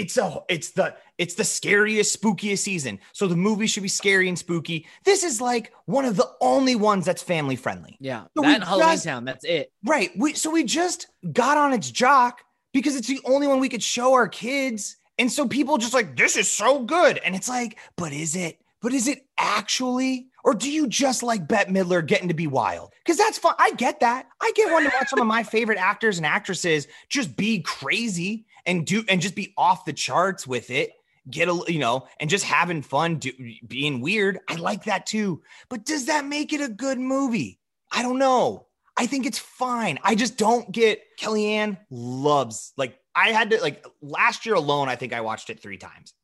it's 0.00 0.16
a 0.18 0.42
it's 0.48 0.70
the 0.72 0.96
it's 1.16 1.34
the 1.34 1.44
scariest, 1.44 2.20
spookiest 2.20 2.58
season. 2.58 2.98
So 3.12 3.28
the 3.28 3.36
movie 3.36 3.68
should 3.68 3.84
be 3.84 3.88
scary 3.88 4.28
and 4.28 4.36
spooky. 4.36 4.86
This 5.04 5.22
is 5.22 5.40
like 5.40 5.72
one 5.86 6.04
of 6.04 6.16
the 6.16 6.28
only 6.40 6.74
ones 6.74 7.04
that's 7.06 7.22
family 7.22 7.54
friendly. 7.54 7.96
Yeah, 8.00 8.24
So 8.36 8.42
that 8.42 8.54
and 8.56 8.64
Halloween 8.64 8.88
just- 8.94 9.04
Town. 9.04 9.24
That's 9.24 9.44
it. 9.44 9.70
Right. 9.84 10.10
We 10.18 10.34
so 10.34 10.50
we 10.50 10.64
just 10.64 11.06
got 11.32 11.56
on 11.56 11.72
its 11.72 11.88
jock 11.90 12.42
because 12.72 12.96
it's 12.96 13.06
the 13.06 13.20
only 13.24 13.46
one 13.46 13.60
we 13.60 13.68
could 13.68 13.82
show 13.82 14.14
our 14.14 14.26
kids. 14.28 14.96
And 15.20 15.30
so 15.30 15.46
people 15.46 15.78
just 15.78 15.94
like, 15.94 16.16
this 16.16 16.36
is 16.36 16.50
so 16.50 16.80
good. 16.84 17.18
And 17.18 17.34
it's 17.36 17.48
like, 17.48 17.78
but 17.96 18.12
is 18.12 18.34
it? 18.34 18.58
But 18.80 18.92
is 18.92 19.08
it 19.08 19.26
actually? 19.36 20.27
Or 20.44 20.54
do 20.54 20.70
you 20.70 20.86
just 20.86 21.22
like 21.22 21.48
Bette 21.48 21.70
Midler 21.70 22.04
getting 22.06 22.28
to 22.28 22.34
be 22.34 22.46
wild? 22.46 22.92
Because 23.04 23.18
that's 23.18 23.38
fun. 23.38 23.54
I 23.58 23.72
get 23.72 24.00
that. 24.00 24.28
I 24.40 24.52
get 24.54 24.72
one 24.72 24.84
to 24.84 24.90
watch 24.94 25.08
some 25.08 25.20
of 25.20 25.26
my 25.26 25.42
favorite 25.42 25.78
actors 25.78 26.16
and 26.16 26.26
actresses 26.26 26.86
just 27.08 27.36
be 27.36 27.60
crazy 27.60 28.46
and 28.64 28.86
do 28.86 29.04
and 29.08 29.20
just 29.20 29.34
be 29.34 29.52
off 29.56 29.84
the 29.84 29.92
charts 29.92 30.46
with 30.46 30.70
it. 30.70 30.92
Get 31.28 31.48
a 31.48 31.62
you 31.68 31.78
know, 31.78 32.06
and 32.20 32.30
just 32.30 32.44
having 32.44 32.80
fun, 32.80 33.16
do, 33.16 33.32
being 33.66 34.00
weird. 34.00 34.38
I 34.48 34.54
like 34.54 34.84
that 34.84 35.04
too. 35.04 35.42
But 35.68 35.84
does 35.84 36.06
that 36.06 36.24
make 36.24 36.52
it 36.52 36.60
a 36.62 36.68
good 36.68 36.98
movie? 36.98 37.60
I 37.92 38.02
don't 38.02 38.18
know. 38.18 38.66
I 38.96 39.06
think 39.06 39.26
it's 39.26 39.38
fine. 39.38 39.98
I 40.02 40.14
just 40.14 40.36
don't 40.36 40.72
get 40.72 41.02
Kellyanne 41.20 41.78
loves 41.90 42.72
like 42.76 42.98
I 43.14 43.30
had 43.30 43.50
to 43.50 43.60
like 43.60 43.84
last 44.00 44.46
year 44.46 44.54
alone. 44.54 44.88
I 44.88 44.96
think 44.96 45.12
I 45.12 45.20
watched 45.20 45.50
it 45.50 45.60
three 45.60 45.76
times. 45.76 46.14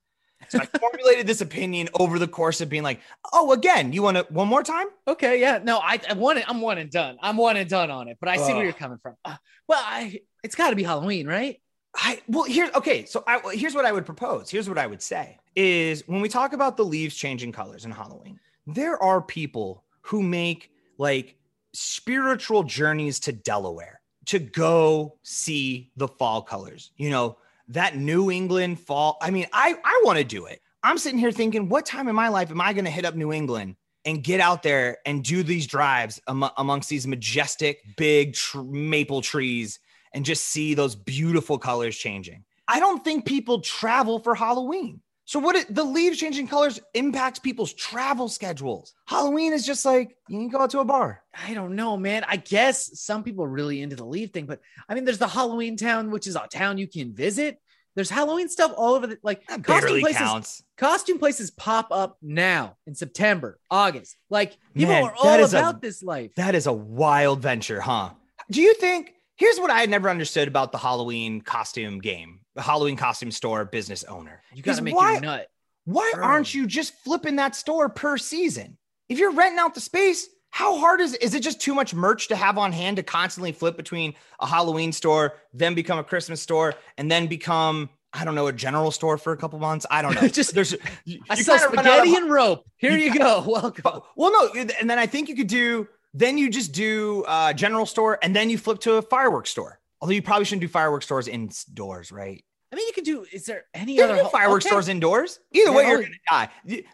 So 0.49 0.59
I 0.61 0.67
formulated 0.79 1.27
this 1.27 1.41
opinion 1.41 1.89
over 1.99 2.19
the 2.19 2.29
course 2.29 2.61
of 2.61 2.69
being 2.69 2.83
like, 2.83 3.01
oh, 3.33 3.53
again, 3.53 3.93
you 3.93 4.03
want 4.03 4.17
to 4.17 4.27
one 4.31 4.49
more 4.49 4.63
time? 4.63 4.87
Okay, 5.07 5.41
yeah. 5.41 5.61
No, 5.63 5.79
I, 5.79 6.01
I 6.09 6.15
want 6.15 6.39
it. 6.39 6.45
I'm 6.49 6.61
one 6.61 6.79
and 6.79 6.91
done. 6.91 7.17
I'm 7.21 7.37
one 7.37 7.57
and 7.57 7.69
done 7.69 7.91
on 7.91 8.09
it. 8.09 8.19
But 8.21 8.29
I 8.29 8.37
see 8.37 8.45
Ugh. 8.45 8.57
where 8.57 8.65
you're 8.65 8.73
coming 8.73 8.99
from. 9.03 9.15
Uh, 9.25 9.37
well, 9.69 9.83
I 9.83 10.21
it's 10.43 10.55
got 10.55 10.71
to 10.71 10.77
be 10.77 10.83
Halloween, 10.83 11.27
right? 11.27 11.61
I 11.95 12.21
well 12.29 12.45
here 12.45 12.71
okay 12.75 13.05
so 13.05 13.23
I 13.27 13.41
here's 13.55 13.75
what 13.75 13.85
I 13.85 13.93
would 13.93 14.05
propose 14.05 14.51
here's 14.51 14.69
what 14.69 14.79
I 14.79 14.87
would 14.87 15.03
say 15.03 15.39
is 15.55 16.03
when 16.09 16.21
we 16.21 16.29
talk 16.29 16.53
about 16.53 16.77
the 16.77 16.85
leaves 16.85 17.15
changing 17.15 17.53
colors 17.53 17.85
in 17.85 17.91
Halloween 17.91 18.41
there 18.67 19.01
are 19.01 19.23
people 19.23 19.85
who 20.01 20.23
make 20.23 20.71
like 20.99 21.37
spiritual 21.73 22.65
journeys 22.65 23.21
to 23.21 23.33
Delaware 23.33 24.01
to 24.27 24.39
go 24.39 25.19
see 25.23 25.93
the 25.97 26.09
fall 26.09 26.43
colors 26.43 26.91
you 26.97 27.11
know 27.11 27.37
that 27.69 27.97
New 27.97 28.31
England 28.31 28.81
fall 28.81 29.19
I 29.21 29.31
mean 29.31 29.47
I 29.53 29.75
I 29.85 30.03
want 30.05 30.19
to 30.19 30.25
do 30.25 30.47
it 30.47 30.61
I'm 30.83 30.99
sitting 30.99 31.19
here 31.19 31.33
thinking 31.33 31.69
what 31.69 31.87
time 31.87 32.09
in 32.09 32.15
my 32.15 32.29
life 32.29 32.51
am 32.51 32.61
I 32.61 32.73
going 32.73 32.85
to 32.85 32.91
hit 32.91 33.05
up 33.05 33.15
New 33.15 33.33
England 33.33 33.77
and 34.05 34.23
get 34.23 34.41
out 34.41 34.63
there 34.63 34.99
and 35.07 35.25
do 35.25 35.43
these 35.43 35.67
drives 35.67 36.21
amo- 36.27 36.53
amongst 36.59 36.89
these 36.89 37.07
majestic 37.07 37.81
big 37.97 38.35
tr- 38.35 38.63
maple 38.63 39.23
trees 39.23 39.79
and 40.13 40.25
just 40.25 40.45
see 40.45 40.75
those 40.75 40.95
beautiful 40.95 41.59
colors 41.59 41.97
changing. 41.97 42.45
I 42.69 42.81
don't 42.81 43.03
think 43.05 43.27
people 43.27 43.61
travel 43.61 44.19
for 44.19 44.35
Halloween. 44.35 45.01
So 45.27 45.39
what 45.39 45.57
it, 45.57 45.75
the 45.75 45.85
leaves 45.85 46.19
changing 46.19 46.49
colors 46.49 46.79
impacts 46.93 47.39
people's 47.39 47.73
travel 47.73 48.29
schedules. 48.29 48.93
Halloween 49.07 49.53
is 49.55 49.65
just 49.65 49.85
like 49.87 50.17
you 50.29 50.39
can 50.39 50.49
go 50.49 50.61
out 50.61 50.71
to 50.71 50.81
a 50.81 50.85
bar. 50.85 51.23
I 51.33 51.55
don't 51.55 51.75
know, 51.77 51.97
man. 51.97 52.25
I 52.29 52.37
guess 52.37 53.01
some 53.01 53.23
people 53.25 53.45
are 53.45 53.49
really 53.49 53.81
into 53.81 53.97
the 53.97 54.05
leaf 54.05 54.33
thing, 54.33 54.45
but 54.47 54.61
I 54.89 54.95
mean, 54.95 55.05
there's 55.05 55.19
the 55.19 55.27
Halloween 55.29 55.77
town, 55.79 56.11
which 56.11 56.27
is 56.27 56.37
a 56.37 56.47
town 56.51 56.77
you 56.79 56.87
can 56.87 57.15
visit. 57.15 57.59
There's 57.95 58.11
Halloween 58.11 58.49
stuff 58.49 58.73
all 58.77 58.95
over 58.95 59.07
the 59.07 59.19
like 59.23 59.47
That 59.47 59.63
costume 59.65 60.01
places. 60.01 60.19
counts. 60.19 60.63
Costume 60.77 61.19
places 61.19 61.51
pop 61.53 61.89
up 61.91 62.19
now 62.21 62.77
in 62.87 62.95
September, 62.95 63.59
August. 63.71 64.17
Like 64.29 64.59
people 64.75 64.93
Man, 64.95 65.05
are 65.05 65.15
all 65.17 65.39
is 65.39 65.55
a- 65.55 65.59
about 65.59 65.81
this 65.81 66.03
life. 66.03 66.35
That 66.35 66.55
is 66.55 66.67
a 66.67 66.73
wild 66.73 67.41
venture, 67.41 67.81
huh? 67.81 68.11
Do 68.51 68.61
you 68.61 68.75
think? 68.75 69.13
Here's 69.37 69.59
what 69.59 69.71
I 69.71 69.81
had 69.81 69.91
never 69.91 70.11
understood 70.11 70.49
about 70.49 70.71
the 70.71 70.79
Halloween 70.79 71.41
costume 71.41 72.01
game, 72.01 72.41
the 72.55 72.63
Halloween 72.63 72.97
costume 72.97 73.31
store 73.31 73.65
business 73.65 74.05
owner. 74.05 74.43
You 74.55 74.63
got 74.63 74.77
to 74.77 74.83
make 74.83 74.95
why- 74.95 75.13
your 75.13 75.21
nut. 75.21 75.49
Why 75.87 76.11
Bro. 76.15 76.25
aren't 76.25 76.55
you 76.55 76.67
just 76.67 76.95
flipping 77.05 77.37
that 77.37 77.55
store 77.55 77.91
per 77.91 78.17
season? 78.17 78.79
If 79.11 79.19
you're 79.19 79.33
renting 79.33 79.59
out 79.59 79.75
the 79.75 79.81
space, 79.83 80.27
how 80.49 80.79
hard 80.79 81.03
is 81.03 81.13
it? 81.13 81.23
Is 81.23 81.35
it 81.35 81.41
just 81.41 81.61
too 81.61 81.75
much 81.75 81.93
merch 81.93 82.29
to 82.29 82.37
have 82.37 82.57
on 82.57 82.73
hand 82.73 82.97
to 82.97 83.03
constantly 83.03 83.53
flip 83.53 83.77
between 83.77 84.15
a 84.41 84.47
Halloween 84.47 84.93
store, 84.93 85.35
then 85.53 85.75
become 85.75 85.99
a 85.99 86.05
Christmas 86.05 86.41
store, 86.41 86.73
and 86.97 87.11
then 87.11 87.27
become 87.27 87.91
I 88.15 88.25
don't 88.25 88.35
know 88.37 88.47
a 88.47 88.53
general 88.53 88.93
store 88.93 89.19
for 89.19 89.33
a 89.33 89.37
couple 89.37 89.59
months? 89.59 89.85
I 89.91 90.01
don't 90.01 90.15
know. 90.15 90.29
Just- 90.29 90.55
there's 90.55 90.73
you, 91.05 91.21
I 91.29 91.35
you 91.35 91.43
sell 91.43 91.57
out 91.57 91.67
of- 91.67 91.73
spaghetti 91.73 92.15
and 92.15 92.31
rope. 92.31 92.65
Here 92.77 92.93
You 92.93 93.11
you 93.13 93.19
go. 93.19 93.45
Welcome. 93.47 94.01
well, 94.17 94.31
no, 94.33 94.53
and 94.79 94.89
then 94.89 94.99
I 94.99 95.07
think 95.07 95.29
you 95.29 95.37
could 95.37 95.49
do. 95.49 95.87
Then 96.17 96.39
you 96.39 96.49
just 96.49 96.71
do 96.73 97.25
uh, 97.27 97.53
general 97.53 97.85
store, 97.87 98.19
and 98.23 98.35
then 98.35 98.49
you 98.49 98.57
flip 98.57 98.79
to 98.83 98.95
a 98.95 99.03
fireworks 99.03 99.51
store. 99.51 99.81
Although 100.05 100.13
you 100.13 100.21
probably 100.21 100.45
shouldn't 100.45 100.61
do 100.61 100.69
fireworks 100.69 101.07
stores 101.07 101.29
indoors, 101.29 102.13
right? 102.13 102.45
I 102.71 102.77
mean, 102.77 102.87
you 102.87 102.93
can 102.93 103.05
do. 103.05 103.25
Is 103.33 103.47
there 103.47 103.65
any 103.73 103.95
You 103.97 104.05
other 104.05 104.17
do 104.17 104.23
ho- 104.25 104.29
fireworks 104.29 104.67
okay. 104.67 104.71
stores 104.73 104.89
indoors. 104.89 105.41
Either 105.51 105.71
Yeah, 105.71 105.77
way, 105.79 105.89
you're 105.89 106.03
gonna 106.03 106.15
die. 106.31 106.49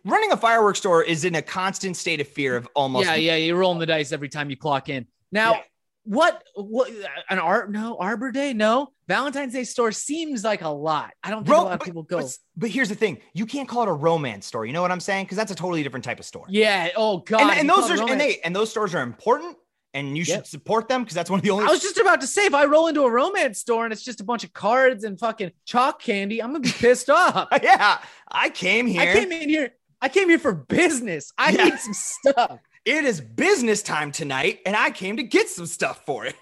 Running 0.05 0.31
a 0.31 0.37
fireworks 0.37 0.79
store 0.79 1.03
is 1.03 1.25
in 1.25 1.35
a 1.35 1.43
constant 1.43 1.97
state 1.97 2.21
of 2.21 2.29
fear 2.29 2.55
of 2.57 2.69
almost. 2.77 3.07
Yeah, 3.07 3.17
yeah, 3.17 3.35
you're 3.35 3.57
rolling 3.57 3.81
the 3.81 3.87
dice 3.87 4.13
every 4.13 4.29
time 4.29 4.49
you 4.49 4.57
clock 4.57 4.89
in. 4.89 5.09
Now, 5.33 5.55
Yeah. 5.55 5.61
what? 6.05 6.45
What? 6.55 6.93
An 7.31 7.41
art? 7.41 7.73
No, 7.73 7.97
Arbor 7.99 8.31
Day? 8.31 8.53
No. 8.53 8.93
Valentine's 9.09 9.55
Day 9.55 9.65
store 9.65 9.91
seems 9.91 10.45
like 10.45 10.63
a 10.63 10.69
lot. 10.69 11.11
I 11.25 11.31
don't 11.31 11.43
think 11.43 11.53
Ro- 11.53 11.63
a 11.63 11.65
lot 11.65 11.73
of 11.73 11.81
people 11.81 12.05
go. 12.05 12.19
But, 12.21 12.37
but 12.57 12.71
here's 12.71 12.91
the 12.91 12.95
thing: 12.95 13.19
you 13.35 13.45
can't 13.45 13.69
call 13.69 13.83
it 13.83 13.89
a 13.89 13.93
romance 13.93 14.47
store. 14.47 14.67
You 14.67 14.73
know 14.73 14.83
what 14.83 14.93
I'm 14.93 15.01
saying? 15.01 15.25
Because 15.25 15.37
that's 15.37 15.51
a 15.51 15.57
totally 15.57 15.83
different 15.83 16.05
type 16.05 16.21
of 16.21 16.25
store. 16.27 16.45
yeah. 16.49 16.91
Oh 16.95 17.19
God. 17.19 17.41
and, 17.41 17.61
and 17.61 17.69
those 17.69 17.91
are 17.91 18.09
and 18.09 18.21
they 18.21 18.39
and 18.45 18.55
those 18.55 18.71
stores 18.71 18.95
are 18.95 19.03
important, 19.03 19.57
and 19.95 20.17
you 20.17 20.25
should 20.25 20.47
support 20.47 20.89
them 20.89 21.03
because 21.03 21.15
that's 21.15 21.31
one 21.31 21.39
of 21.41 21.45
the 21.45 21.51
only. 21.51 21.65
I 21.65 21.69
was 21.69 21.81
just 21.83 21.99
about 21.99 22.21
to 22.21 22.27
say, 22.27 22.47
if 22.47 22.55
I 22.55 22.65
roll 22.67 22.87
into 22.87 23.03
a 23.03 23.11
romance 23.11 23.59
store 23.59 23.85
and 23.85 23.93
it's 23.93 24.03
just 24.03 24.21
a 24.21 24.25
bunch 24.25 24.45
of 24.45 24.53
cards 24.53 25.05
and 25.05 25.19
fucking 25.19 25.53
chalk 25.65 26.01
candy, 26.03 26.41
I'm 26.43 26.49
gonna 26.53 26.61
be 26.61 26.71
pissed 26.73 27.11
off. 27.11 27.49
yeah, 27.63 27.99
I 28.31 28.51
came 28.51 28.87
here. 28.87 29.03
I 29.03 29.15
came 29.15 29.33
in 29.33 29.49
here. 29.49 29.71
I 30.01 30.09
came 30.09 30.29
here 30.29 30.39
for 30.39 30.53
business. 30.53 31.33
I 31.37 31.51
Yeah. 31.51 31.65
need 31.65 31.79
some 31.79 31.93
stuff. 31.95 32.59
it 32.85 33.05
is 33.05 33.21
business 33.21 33.83
time 33.83 34.13
tonight, 34.13 34.61
and 34.65 34.75
I 34.77 34.91
came 34.91 35.17
to 35.19 35.23
get 35.23 35.49
some 35.49 35.67
stuff 35.67 36.05
for 36.07 36.25
it. 36.25 36.35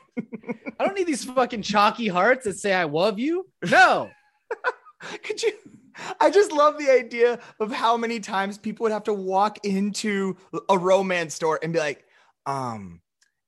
I 0.80 0.84
don't 0.84 0.96
need 0.96 1.06
these 1.06 1.24
fucking 1.24 1.62
chalky 1.62 2.08
hearts 2.08 2.44
that 2.44 2.58
say 2.58 2.72
I 2.74 2.84
love 2.84 3.18
you. 3.18 3.48
No. 3.70 4.10
Could 5.24 5.42
you? 5.42 5.52
I 6.20 6.30
just 6.30 6.52
love 6.52 6.78
the 6.78 6.90
idea 6.90 7.40
of 7.60 7.72
how 7.72 7.96
many 7.96 8.20
times 8.20 8.56
people 8.58 8.84
would 8.84 8.92
have 8.92 9.04
to 9.04 9.12
walk 9.12 9.64
into 9.64 10.36
a 10.68 10.78
romance 10.78 11.34
store 11.34 11.58
and 11.62 11.72
be 11.72 11.78
like, 11.80 12.04
um, 12.46 13.00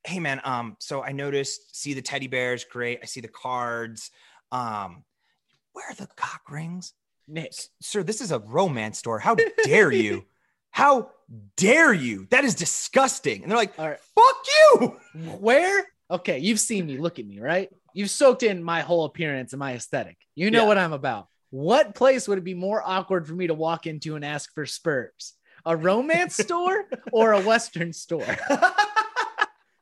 hey 0.04 0.18
man, 0.18 0.40
um, 0.44 0.76
so 0.78 1.02
I 1.02 1.12
noticed, 1.12 1.76
see 1.78 1.94
the 1.94 2.02
teddy 2.02 2.26
bears, 2.26 2.64
great. 2.64 3.00
I 3.02 3.06
see 3.06 3.20
the 3.20 3.28
cards. 3.28 4.10
Um, 4.50 5.04
where 5.72 5.84
are 5.90 5.94
the 5.94 6.08
cock 6.16 6.42
rings? 6.50 6.94
Nick. 7.28 7.52
Sir, 7.80 8.02
this 8.02 8.20
is 8.20 8.32
a 8.32 8.38
romance 8.40 8.98
store. 8.98 9.18
How 9.18 9.36
dare 9.64 9.92
you? 9.92 10.24
How 10.72 11.10
dare 11.56 11.92
you? 11.92 12.26
That 12.30 12.44
is 12.44 12.54
disgusting. 12.54 13.42
And 13.42 13.50
they're 13.50 13.58
like, 13.58 13.78
All 13.78 13.88
right. 13.88 13.98
fuck 14.14 14.36
you. 14.46 14.96
Where? 15.38 15.86
Okay, 16.10 16.38
you've 16.38 16.60
seen 16.60 16.86
me. 16.86 16.96
Look 16.96 17.18
at 17.18 17.26
me, 17.26 17.38
right? 17.40 17.68
You've 17.92 18.10
soaked 18.10 18.42
in 18.42 18.62
my 18.62 18.80
whole 18.80 19.04
appearance 19.04 19.52
and 19.52 19.58
my 19.60 19.74
aesthetic. 19.74 20.16
You 20.34 20.50
know 20.50 20.62
Yeah. 20.62 20.66
what 20.68 20.78
I'm 20.78 20.92
about. 20.92 21.28
What 21.50 21.94
place 21.94 22.26
would 22.28 22.38
it 22.38 22.44
be 22.44 22.54
more 22.54 22.82
awkward 22.84 23.26
for 23.26 23.34
me 23.34 23.48
to 23.48 23.54
walk 23.54 23.86
into 23.86 24.14
and 24.16 24.24
ask 24.24 24.52
for 24.54 24.64
spurs? 24.66 25.34
A 25.66 25.76
romance 25.76 26.36
store 26.36 26.86
or 27.12 27.32
a 27.32 27.40
Western 27.40 27.92
store? 27.92 28.24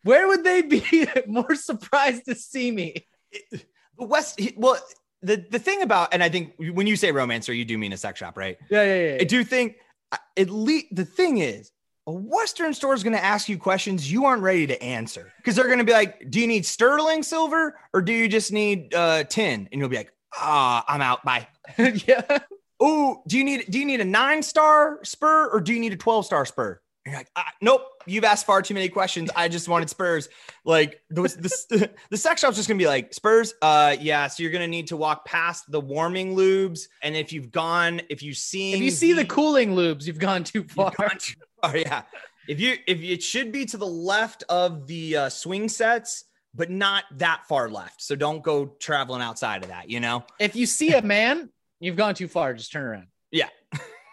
Where 0.08 0.26
would 0.26 0.42
they 0.42 0.62
be 0.62 1.06
more 1.26 1.54
surprised 1.54 2.24
to 2.24 2.34
see 2.34 2.70
me? 2.70 3.06
the 3.52 4.06
West, 4.06 4.40
well, 4.56 4.78
the, 5.20 5.44
the 5.50 5.58
thing 5.58 5.82
about, 5.82 6.14
and 6.14 6.22
I 6.22 6.30
think 6.30 6.54
when 6.58 6.86
you 6.86 6.96
say 6.96 7.12
romance 7.12 7.44
store, 7.44 7.54
you 7.54 7.66
do 7.66 7.76
mean 7.76 7.92
a 7.92 7.98
sex 7.98 8.18
shop, 8.18 8.38
right? 8.38 8.56
Yeah, 8.70 8.84
yeah, 8.84 9.08
yeah. 9.08 9.18
I 9.20 9.24
do 9.24 9.44
think 9.44 9.76
uh, 10.10 10.16
at 10.38 10.48
least 10.48 10.86
the 10.92 11.04
thing 11.04 11.38
is 11.38 11.72
a 12.06 12.12
Western 12.12 12.72
store 12.72 12.94
is 12.94 13.02
going 13.02 13.16
to 13.16 13.22
ask 13.22 13.50
you 13.50 13.58
questions 13.58 14.10
you 14.10 14.24
aren't 14.24 14.40
ready 14.40 14.66
to 14.68 14.82
answer 14.82 15.30
because 15.36 15.56
they're 15.56 15.66
going 15.66 15.76
to 15.76 15.84
be 15.84 15.92
like, 15.92 16.30
"Do 16.30 16.40
you 16.40 16.46
need 16.46 16.64
sterling 16.64 17.22
silver 17.22 17.78
or 17.92 18.00
do 18.00 18.14
you 18.14 18.28
just 18.28 18.50
need 18.50 18.94
uh, 18.94 19.24
tin?" 19.24 19.68
And 19.70 19.78
you'll 19.78 19.90
be 19.90 19.96
like, 19.96 20.14
"Ah, 20.34 20.86
I'm 20.88 21.02
out. 21.02 21.22
Bye." 21.22 21.48
yeah. 21.78 22.38
Oh, 22.80 23.22
do 23.26 23.36
you 23.36 23.44
need 23.44 23.66
do 23.68 23.78
you 23.78 23.84
need 23.84 24.00
a 24.00 24.06
nine 24.06 24.42
star 24.42 25.00
spur 25.04 25.48
or 25.48 25.60
do 25.60 25.74
you 25.74 25.80
need 25.80 25.92
a 25.92 25.96
twelve 25.96 26.24
star 26.24 26.46
spur? 26.46 26.80
And 27.08 27.12
you're 27.14 27.20
like, 27.20 27.30
ah, 27.36 27.50
nope, 27.62 27.80
you've 28.04 28.24
asked 28.24 28.44
far 28.44 28.60
too 28.60 28.74
many 28.74 28.90
questions. 28.90 29.30
I 29.34 29.48
just 29.48 29.66
wanted 29.66 29.88
spurs. 29.88 30.28
Like 30.66 31.00
the 31.08 31.22
the, 31.22 31.90
the 32.10 32.16
sex 32.18 32.42
shop's 32.42 32.56
just 32.56 32.68
gonna 32.68 32.76
be 32.76 32.86
like 32.86 33.14
spurs. 33.14 33.54
Uh, 33.62 33.96
yeah. 33.98 34.26
So 34.26 34.42
you're 34.42 34.52
gonna 34.52 34.68
need 34.68 34.88
to 34.88 34.96
walk 34.98 35.24
past 35.24 35.70
the 35.70 35.80
warming 35.80 36.36
lubes, 36.36 36.88
and 37.02 37.16
if 37.16 37.32
you've 37.32 37.50
gone, 37.50 38.02
if 38.10 38.22
you've 38.22 38.36
seen, 38.36 38.74
If 38.74 38.82
you 38.82 38.90
see 38.90 39.14
the 39.14 39.24
cooling 39.24 39.74
lubes, 39.74 40.06
you've 40.06 40.18
gone 40.18 40.44
too 40.44 40.64
far. 40.68 40.92
gone 40.98 41.16
too 41.18 41.40
far, 41.62 41.78
yeah. 41.78 42.02
If 42.46 42.60
you 42.60 42.76
if 42.86 43.00
it 43.00 43.22
should 43.22 43.52
be 43.52 43.64
to 43.66 43.78
the 43.78 43.86
left 43.86 44.44
of 44.50 44.86
the 44.86 45.16
uh, 45.16 45.28
swing 45.30 45.70
sets, 45.70 46.24
but 46.54 46.70
not 46.70 47.04
that 47.16 47.44
far 47.48 47.70
left. 47.70 48.02
So 48.02 48.16
don't 48.16 48.42
go 48.42 48.66
traveling 48.66 49.22
outside 49.22 49.62
of 49.62 49.70
that. 49.70 49.88
You 49.88 50.00
know. 50.00 50.24
If 50.38 50.56
you 50.56 50.66
see 50.66 50.92
a 50.92 51.00
man, 51.00 51.48
you've 51.80 51.96
gone 51.96 52.14
too 52.14 52.28
far. 52.28 52.52
Just 52.52 52.70
turn 52.70 52.82
around. 52.84 53.06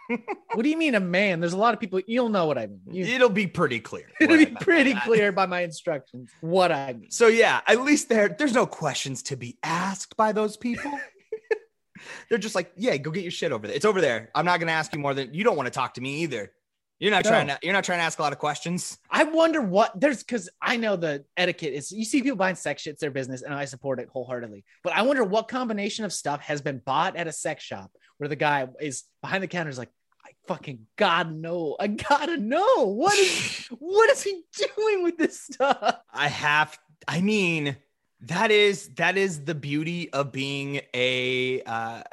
What 0.08 0.64
do 0.64 0.70
you 0.70 0.78
mean 0.78 0.96
a 0.96 1.00
man? 1.00 1.40
There's 1.40 1.54
a 1.54 1.58
lot 1.58 1.74
of 1.74 1.80
people. 1.80 2.02
You'll 2.06 2.30
know 2.30 2.46
what 2.46 2.58
I 2.58 2.68
mean. 2.68 2.82
You, 2.92 3.06
It'll 3.06 3.30
be 3.30 3.48
pretty 3.48 3.80
clear. 3.80 4.10
it'll 4.22 4.38
be 4.38 4.46
pretty 4.46 4.94
clear 5.02 5.32
by 5.32 5.46
my 5.46 5.62
instructions 5.62 6.30
what 6.42 6.72
I 6.72 6.94
mean. 6.94 7.12
So 7.12 7.28
yeah, 7.28 7.62
at 7.68 7.82
least 7.82 8.10
there 8.10 8.30
there's 8.30 8.54
no 8.54 8.66
questions 8.66 9.24
to 9.24 9.38
be 9.38 9.58
asked 9.64 10.18
by 10.18 10.32
those 10.32 10.58
people. 10.58 10.92
They're 12.30 12.38
just 12.38 12.56
like, 12.56 12.72
yeah, 12.76 12.98
go 12.98 13.10
get 13.10 13.24
your 13.24 13.32
shit 13.32 13.52
over 13.52 13.66
there. 13.66 13.76
It's 13.76 13.86
over 13.86 14.02
there. 14.02 14.30
I'm 14.36 14.46
not 14.46 14.60
gonna 14.60 14.72
ask 14.72 14.94
you 14.94 15.00
more 15.00 15.14
than 15.14 15.34
you 15.34 15.44
don't 15.44 15.56
want 15.56 15.68
to 15.68 15.72
talk 15.72 15.96
to 15.96 16.02
me 16.02 16.22
either. 16.22 16.52
You're 17.00 17.12
not 17.12 17.26
No. 17.26 17.32
trying 17.32 17.48
to 17.48 17.60
you're 17.62 17.74
not 17.74 17.84
trying 17.84 18.00
to 18.00 18.04
ask 18.04 18.20
a 18.20 18.22
lot 18.22 18.32
of 18.34 18.40
questions. 18.40 18.98
I 19.10 19.26
wonder 19.26 19.62
what 19.62 20.00
there's 20.00 20.20
because 20.24 20.50
I 20.62 20.78
know 20.78 20.96
the 20.96 21.26
etiquette 21.36 21.74
is 21.74 21.92
you 21.92 22.06
see 22.06 22.22
people 22.22 22.38
buying 22.38 22.56
sex 22.56 22.84
shit, 22.84 22.92
it's 22.94 23.02
their 23.02 23.12
business, 23.12 23.42
and 23.42 23.54
I 23.54 23.66
support 23.66 24.00
it 24.00 24.08
wholeheartedly. 24.10 24.64
But 24.84 24.94
I 24.94 25.02
wonder 25.02 25.24
what 25.24 25.48
combination 25.50 26.06
of 26.06 26.14
stuff 26.14 26.40
has 26.42 26.62
been 26.62 26.82
bought 26.86 27.16
at 27.18 27.28
a 27.28 27.32
sex 27.34 27.64
shop 27.64 27.92
where 28.18 28.30
the 28.30 28.36
guy 28.38 28.68
is 28.80 29.04
behind 29.22 29.44
the 29.44 29.48
counter 29.48 29.70
is 29.70 29.78
like, 29.78 29.92
I 30.26 30.30
fucking 30.48 30.88
gotta 30.96 31.32
know. 31.32 31.76
I 31.80 31.88
gotta 31.88 32.38
know. 32.38 32.86
What 32.88 33.18
is 33.18 33.66
what 33.80 34.10
is 34.12 34.24
he 34.24 34.44
doing 34.78 35.04
with 35.04 35.18
this 35.18 35.42
stuff? 35.42 35.98
I 36.14 36.30
have 36.30 36.78
I 37.08 37.20
mean, 37.22 37.76
that 38.22 38.52
is 38.52 38.88
that 38.96 39.18
is 39.18 39.44
the 39.44 39.54
beauty 39.54 40.12
of 40.14 40.32
being 40.32 40.80
a 40.94 41.62
uh 41.64 42.04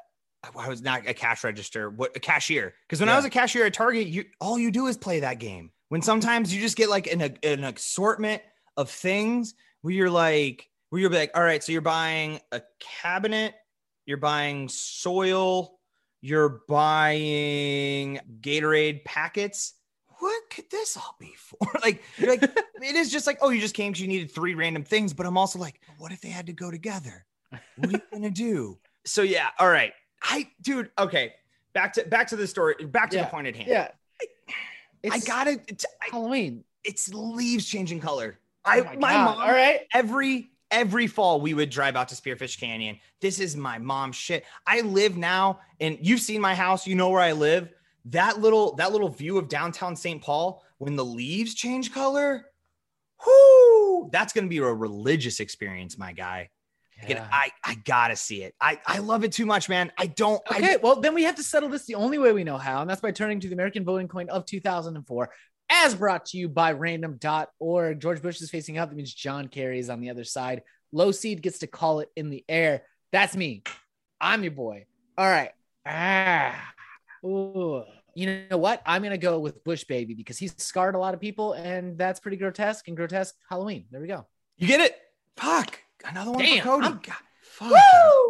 I 0.42 0.68
was 0.68 0.82
not 0.82 1.06
a 1.06 1.14
cash 1.14 1.44
register, 1.44 1.88
what 1.88 2.16
a 2.16 2.20
cashier. 2.20 2.74
Because 2.86 3.00
when 3.00 3.08
I 3.08 3.16
was 3.16 3.24
a 3.24 3.30
cashier 3.30 3.66
at 3.66 3.74
Target, 3.74 4.08
you 4.08 4.24
all 4.40 4.58
you 4.58 4.70
do 4.70 4.88
is 4.88 4.96
play 4.96 5.20
that 5.20 5.38
game. 5.38 5.70
When 5.88 6.02
sometimes 6.02 6.54
you 6.54 6.60
just 6.60 6.76
get 6.76 6.88
like 6.88 7.06
an, 7.06 7.36
an 7.42 7.64
assortment 7.64 8.42
of 8.76 8.90
things 8.90 9.54
where 9.82 9.94
you're 9.94 10.10
like, 10.10 10.68
where 10.90 11.00
you're 11.00 11.10
like, 11.10 11.30
all 11.34 11.42
right, 11.42 11.62
so 11.62 11.70
you're 11.70 11.80
buying 11.80 12.40
a 12.50 12.62
cabinet, 12.80 13.54
you're 14.06 14.16
buying 14.16 14.68
soil, 14.68 15.78
you're 16.20 16.62
buying 16.68 18.20
Gatorade 18.40 19.04
packets. 19.04 19.74
What 20.18 20.42
could 20.50 20.70
this 20.70 20.96
all 20.96 21.16
be 21.18 21.34
for? 21.36 21.68
like, 21.82 22.02
you're 22.16 22.30
like, 22.30 22.42
it 22.82 22.94
is 22.96 23.10
just 23.10 23.26
like, 23.26 23.38
oh, 23.40 23.50
you 23.50 23.60
just 23.60 23.74
came 23.74 23.92
because 23.92 24.02
you 24.02 24.08
needed 24.08 24.30
three 24.30 24.54
random 24.54 24.84
things. 24.84 25.12
But 25.12 25.26
I'm 25.26 25.36
also 25.36 25.58
like, 25.58 25.80
what 25.98 26.12
if 26.12 26.20
they 26.20 26.28
had 26.28 26.46
to 26.46 26.52
go 26.52 26.70
together? 26.70 27.26
What 27.76 27.88
are 27.88 27.92
you 27.92 28.02
gonna 28.12 28.30
do? 28.30 28.78
So 29.04 29.22
yeah, 29.22 29.48
all 29.58 29.68
right. 29.68 29.92
I 30.22 30.48
dude, 30.60 30.90
okay. 30.98 31.34
Back 31.72 31.94
to 31.94 32.04
back 32.04 32.28
to 32.28 32.36
the 32.36 32.46
story, 32.46 32.74
back 32.84 33.10
to 33.10 33.16
Yeah, 33.16 33.24
the 33.24 33.30
point 33.30 33.46
at 33.46 33.56
hand. 33.56 33.68
Yeah. 33.68 33.88
I 35.10 35.18
got 35.20 35.48
it. 35.48 35.62
It's, 35.66 35.84
I- 36.00 36.10
Halloween. 36.12 36.64
it's 36.84 37.12
leaves 37.12 37.66
changing 37.66 38.00
color. 38.00 38.38
Oh 38.64 38.70
I 38.70 38.80
Oh 38.80 38.84
my, 38.84 38.94
my 38.96 39.14
mom 39.14 39.40
All 39.40 39.50
right. 39.50 39.80
every 39.92 40.50
every 40.70 41.06
fall 41.06 41.40
we 41.40 41.54
would 41.54 41.70
drive 41.70 41.96
out 41.96 42.08
to 42.08 42.14
Spearfish 42.14 42.58
Canyon. 42.60 42.98
This 43.20 43.40
is 43.40 43.56
my 43.56 43.78
mom's 43.78 44.16
shit. 44.16 44.44
I 44.66 44.82
live 44.82 45.16
now, 45.16 45.60
and 45.80 45.98
you've 46.00 46.20
seen 46.20 46.40
my 46.40 46.54
house. 46.54 46.86
You 46.86 46.94
know 46.94 47.10
where 47.10 47.20
I 47.20 47.32
live. 47.32 47.68
That 48.06 48.40
little 48.40 48.74
that 48.76 48.92
little 48.92 49.08
view 49.08 49.38
of 49.38 49.48
downtown 49.48 49.96
St. 49.96 50.22
Paul 50.22 50.62
when 50.78 50.94
the 50.96 51.04
leaves 51.04 51.54
change 51.54 51.92
color. 51.92 52.46
Whoo! 53.26 54.08
That's 54.12 54.32
gonna 54.32 54.46
be 54.48 54.58
a 54.58 54.64
religious 54.64 55.40
experience, 55.40 55.98
my 55.98 56.12
guy. 56.12 56.50
Again, 57.02 57.16
Yeah. 57.18 57.28
I 57.32 57.50
I 57.64 57.74
gotta 57.84 58.16
see 58.16 58.42
it. 58.42 58.54
I 58.60 58.78
I 58.86 58.98
love 58.98 59.24
it 59.24 59.32
too 59.32 59.46
much, 59.46 59.68
man. 59.68 59.90
I 59.98 60.06
don't. 60.06 60.40
Okay, 60.50 60.74
I, 60.74 60.76
well, 60.76 61.00
then 61.00 61.14
we 61.14 61.24
have 61.24 61.34
to 61.36 61.42
settle 61.42 61.68
this 61.68 61.84
the 61.86 61.94
only 61.96 62.18
way 62.18 62.32
we 62.32 62.44
know 62.44 62.58
how, 62.58 62.80
and 62.80 62.88
that's 62.88 63.00
by 63.00 63.10
turning 63.10 63.40
to 63.40 63.48
the 63.48 63.54
American 63.54 63.84
voting 63.84 64.08
coin 64.08 64.28
of 64.28 64.44
2004, 64.46 65.30
as 65.70 65.94
brought 65.94 66.26
to 66.26 66.38
you 66.38 66.48
by 66.48 66.72
random.org. 66.72 68.00
George 68.00 68.22
Bush 68.22 68.40
is 68.40 68.50
facing 68.50 68.78
up. 68.78 68.88
That 68.90 68.96
means 68.96 69.12
John 69.12 69.48
Kerry 69.48 69.78
is 69.78 69.90
on 69.90 70.00
the 70.00 70.10
other 70.10 70.24
side. 70.24 70.62
Low 70.92 71.10
seed 71.10 71.42
gets 71.42 71.58
to 71.60 71.66
call 71.66 72.00
it 72.00 72.10
in 72.16 72.30
the 72.30 72.44
air. 72.48 72.82
That's 73.12 73.34
me. 73.36 73.62
I'm 74.20 74.42
your 74.42 74.52
boy. 74.52 74.86
All 75.18 75.26
right. 75.28 75.50
Ah. 75.86 76.72
Ooh. 77.24 77.82
You 78.14 78.44
know 78.50 78.58
what? 78.58 78.82
I'm 78.84 79.00
going 79.02 79.12
to 79.12 79.18
go 79.18 79.38
with 79.38 79.64
Bush 79.64 79.84
Baby 79.84 80.12
because 80.14 80.36
he's 80.38 80.54
scarred 80.58 80.94
a 80.94 80.98
lot 80.98 81.14
of 81.14 81.20
people, 81.20 81.54
and 81.54 81.96
that's 81.96 82.20
pretty 82.20 82.36
grotesque 82.36 82.86
and 82.88 82.96
grotesque 82.96 83.34
Halloween. 83.48 83.86
There 83.90 84.00
we 84.00 84.06
go. 84.06 84.26
you 84.58 84.66
get 84.66 84.80
it. 84.80 84.96
Fuck. 85.38 85.78
Another 86.04 86.30
one 86.32 86.40
Damn, 86.44 86.58
for 86.58 86.64
Cody. 86.64 86.86
I'm- 86.86 87.00
God, 87.02 87.16
fuck. 87.42 87.72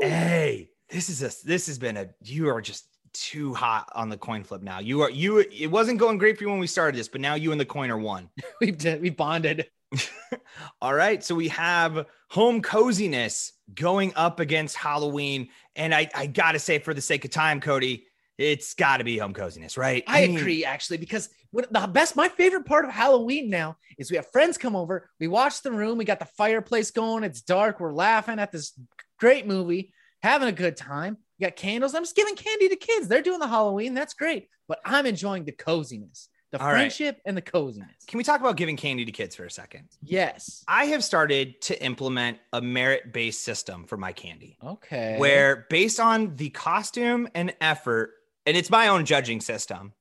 Hey, 0.03 0.71
this 0.91 1.09
is 1.09 1.23
a 1.23 1.47
this 1.47 1.67
has 1.67 1.79
been 1.79 1.97
a 1.97 2.09
you 2.23 2.49
are 2.49 2.61
just 2.61 2.87
too 3.13 3.53
hot 3.55 3.91
on 3.95 4.09
the 4.09 4.17
coin 4.17 4.43
flip 4.43 4.63
now. 4.63 4.79
You 4.81 5.03
are 5.03 5.11
you 5.11 5.39
it 5.39 5.67
wasn't 5.71 5.99
going 5.99 6.19
great 6.19 6.39
for 6.39 6.45
you 6.45 6.51
when 6.51 6.59
we 6.59 6.67
started 6.67 6.99
this, 6.99 7.09
but 7.09 7.21
now 7.21 7.35
you 7.35 7.53
and 7.53 7.61
the 7.61 7.65
coin 7.67 7.91
are 7.91 7.99
one. 7.99 8.29
We've, 8.61 8.77
done- 8.79 9.01
we 9.01 9.11
bonded. 9.11 9.67
All 10.81 10.95
right. 10.95 11.23
So 11.23 11.35
we 11.35 11.49
have 11.49 12.07
home 12.31 12.63
coziness 12.63 13.53
going 13.75 14.13
up 14.17 14.41
against 14.41 14.77
Halloween. 14.77 15.49
And 15.77 15.95
I, 15.95 16.09
I 16.15 16.27
gotta 16.27 16.59
say, 16.59 16.79
for 16.79 16.95
the 16.95 17.01
sake 17.01 17.25
of 17.25 17.31
time, 17.31 17.61
Cody, 17.61 18.07
it's 18.39 18.75
gotta 18.75 19.05
be 19.05 19.19
home 19.19 19.35
coziness, 19.35 19.77
right? 19.77 20.05
I, 20.07 20.27
mean, 20.27 20.37
agree, 20.37 20.65
actually, 20.65 20.99
because 20.99 21.29
what 21.51 21.73
the 21.73 21.87
best, 21.87 22.17
my 22.17 22.29
favorite 22.29 22.65
part 22.65 22.85
of 22.85 22.91
Halloween 22.91 23.51
now 23.51 23.77
is 23.99 24.11
we 24.11 24.17
have 24.17 24.31
friends 24.31 24.59
come 24.59 24.75
over, 24.75 25.11
we 25.21 25.29
watch 25.29 25.63
the 25.63 25.73
room, 25.73 25.99
we 25.99 26.05
got 26.05 26.19
the 26.19 26.25
fireplace 26.25 26.91
going, 26.91 27.25
it's 27.25 27.43
dark, 27.43 27.79
we're 27.79 27.93
laughing 27.93 28.39
at 28.39 28.51
this 28.53 28.73
great 29.19 29.47
movie, 29.47 29.93
having 30.23 30.49
a 30.49 30.53
good 30.53 30.77
time. 30.77 31.19
You 31.39 31.47
got 31.47 31.57
candles. 31.57 31.95
I'm 31.95 32.03
just 32.03 32.17
giving 32.17 32.37
candy 32.37 32.69
to 32.69 32.77
kids. 32.77 33.09
They're 33.09 33.23
doing 33.23 33.41
the 33.41 33.49
Halloween. 33.49 33.95
That's 33.95 34.15
great. 34.15 34.49
But 34.69 34.81
I'm 34.85 35.07
enjoying 35.07 35.45
the 35.45 35.53
coziness, 35.53 36.29
the 36.53 36.61
All 36.61 36.67
right. 36.69 36.75
friendship, 36.75 37.21
and 37.27 37.37
the 37.37 37.43
coziness. 37.43 37.91
Can 38.07 38.19
we 38.19 38.25
talk 38.25 38.41
about 38.41 38.57
giving 38.57 38.77
candy 38.77 39.05
to 39.05 39.13
kids 39.13 39.35
for 39.35 39.45
a 39.45 39.51
second? 39.51 39.89
Yes. 40.01 40.65
I 40.69 40.87
have 40.87 41.03
started 41.03 41.61
to 41.63 41.85
implement 41.85 42.39
a 42.53 42.61
merit 42.63 43.13
based 43.13 43.43
system 43.43 43.87
for 43.87 43.97
my 43.97 44.13
candy. 44.13 44.57
Okay. 44.65 45.17
where 45.19 45.67
based 45.69 45.99
on 45.99 46.37
the 46.37 46.51
costume 46.51 47.29
and 47.35 47.55
effort, 47.61 48.13
and 48.47 48.57
it's 48.57 48.71
my 48.71 48.89
own 48.89 49.05
judging 49.05 49.41
system, 49.41 49.93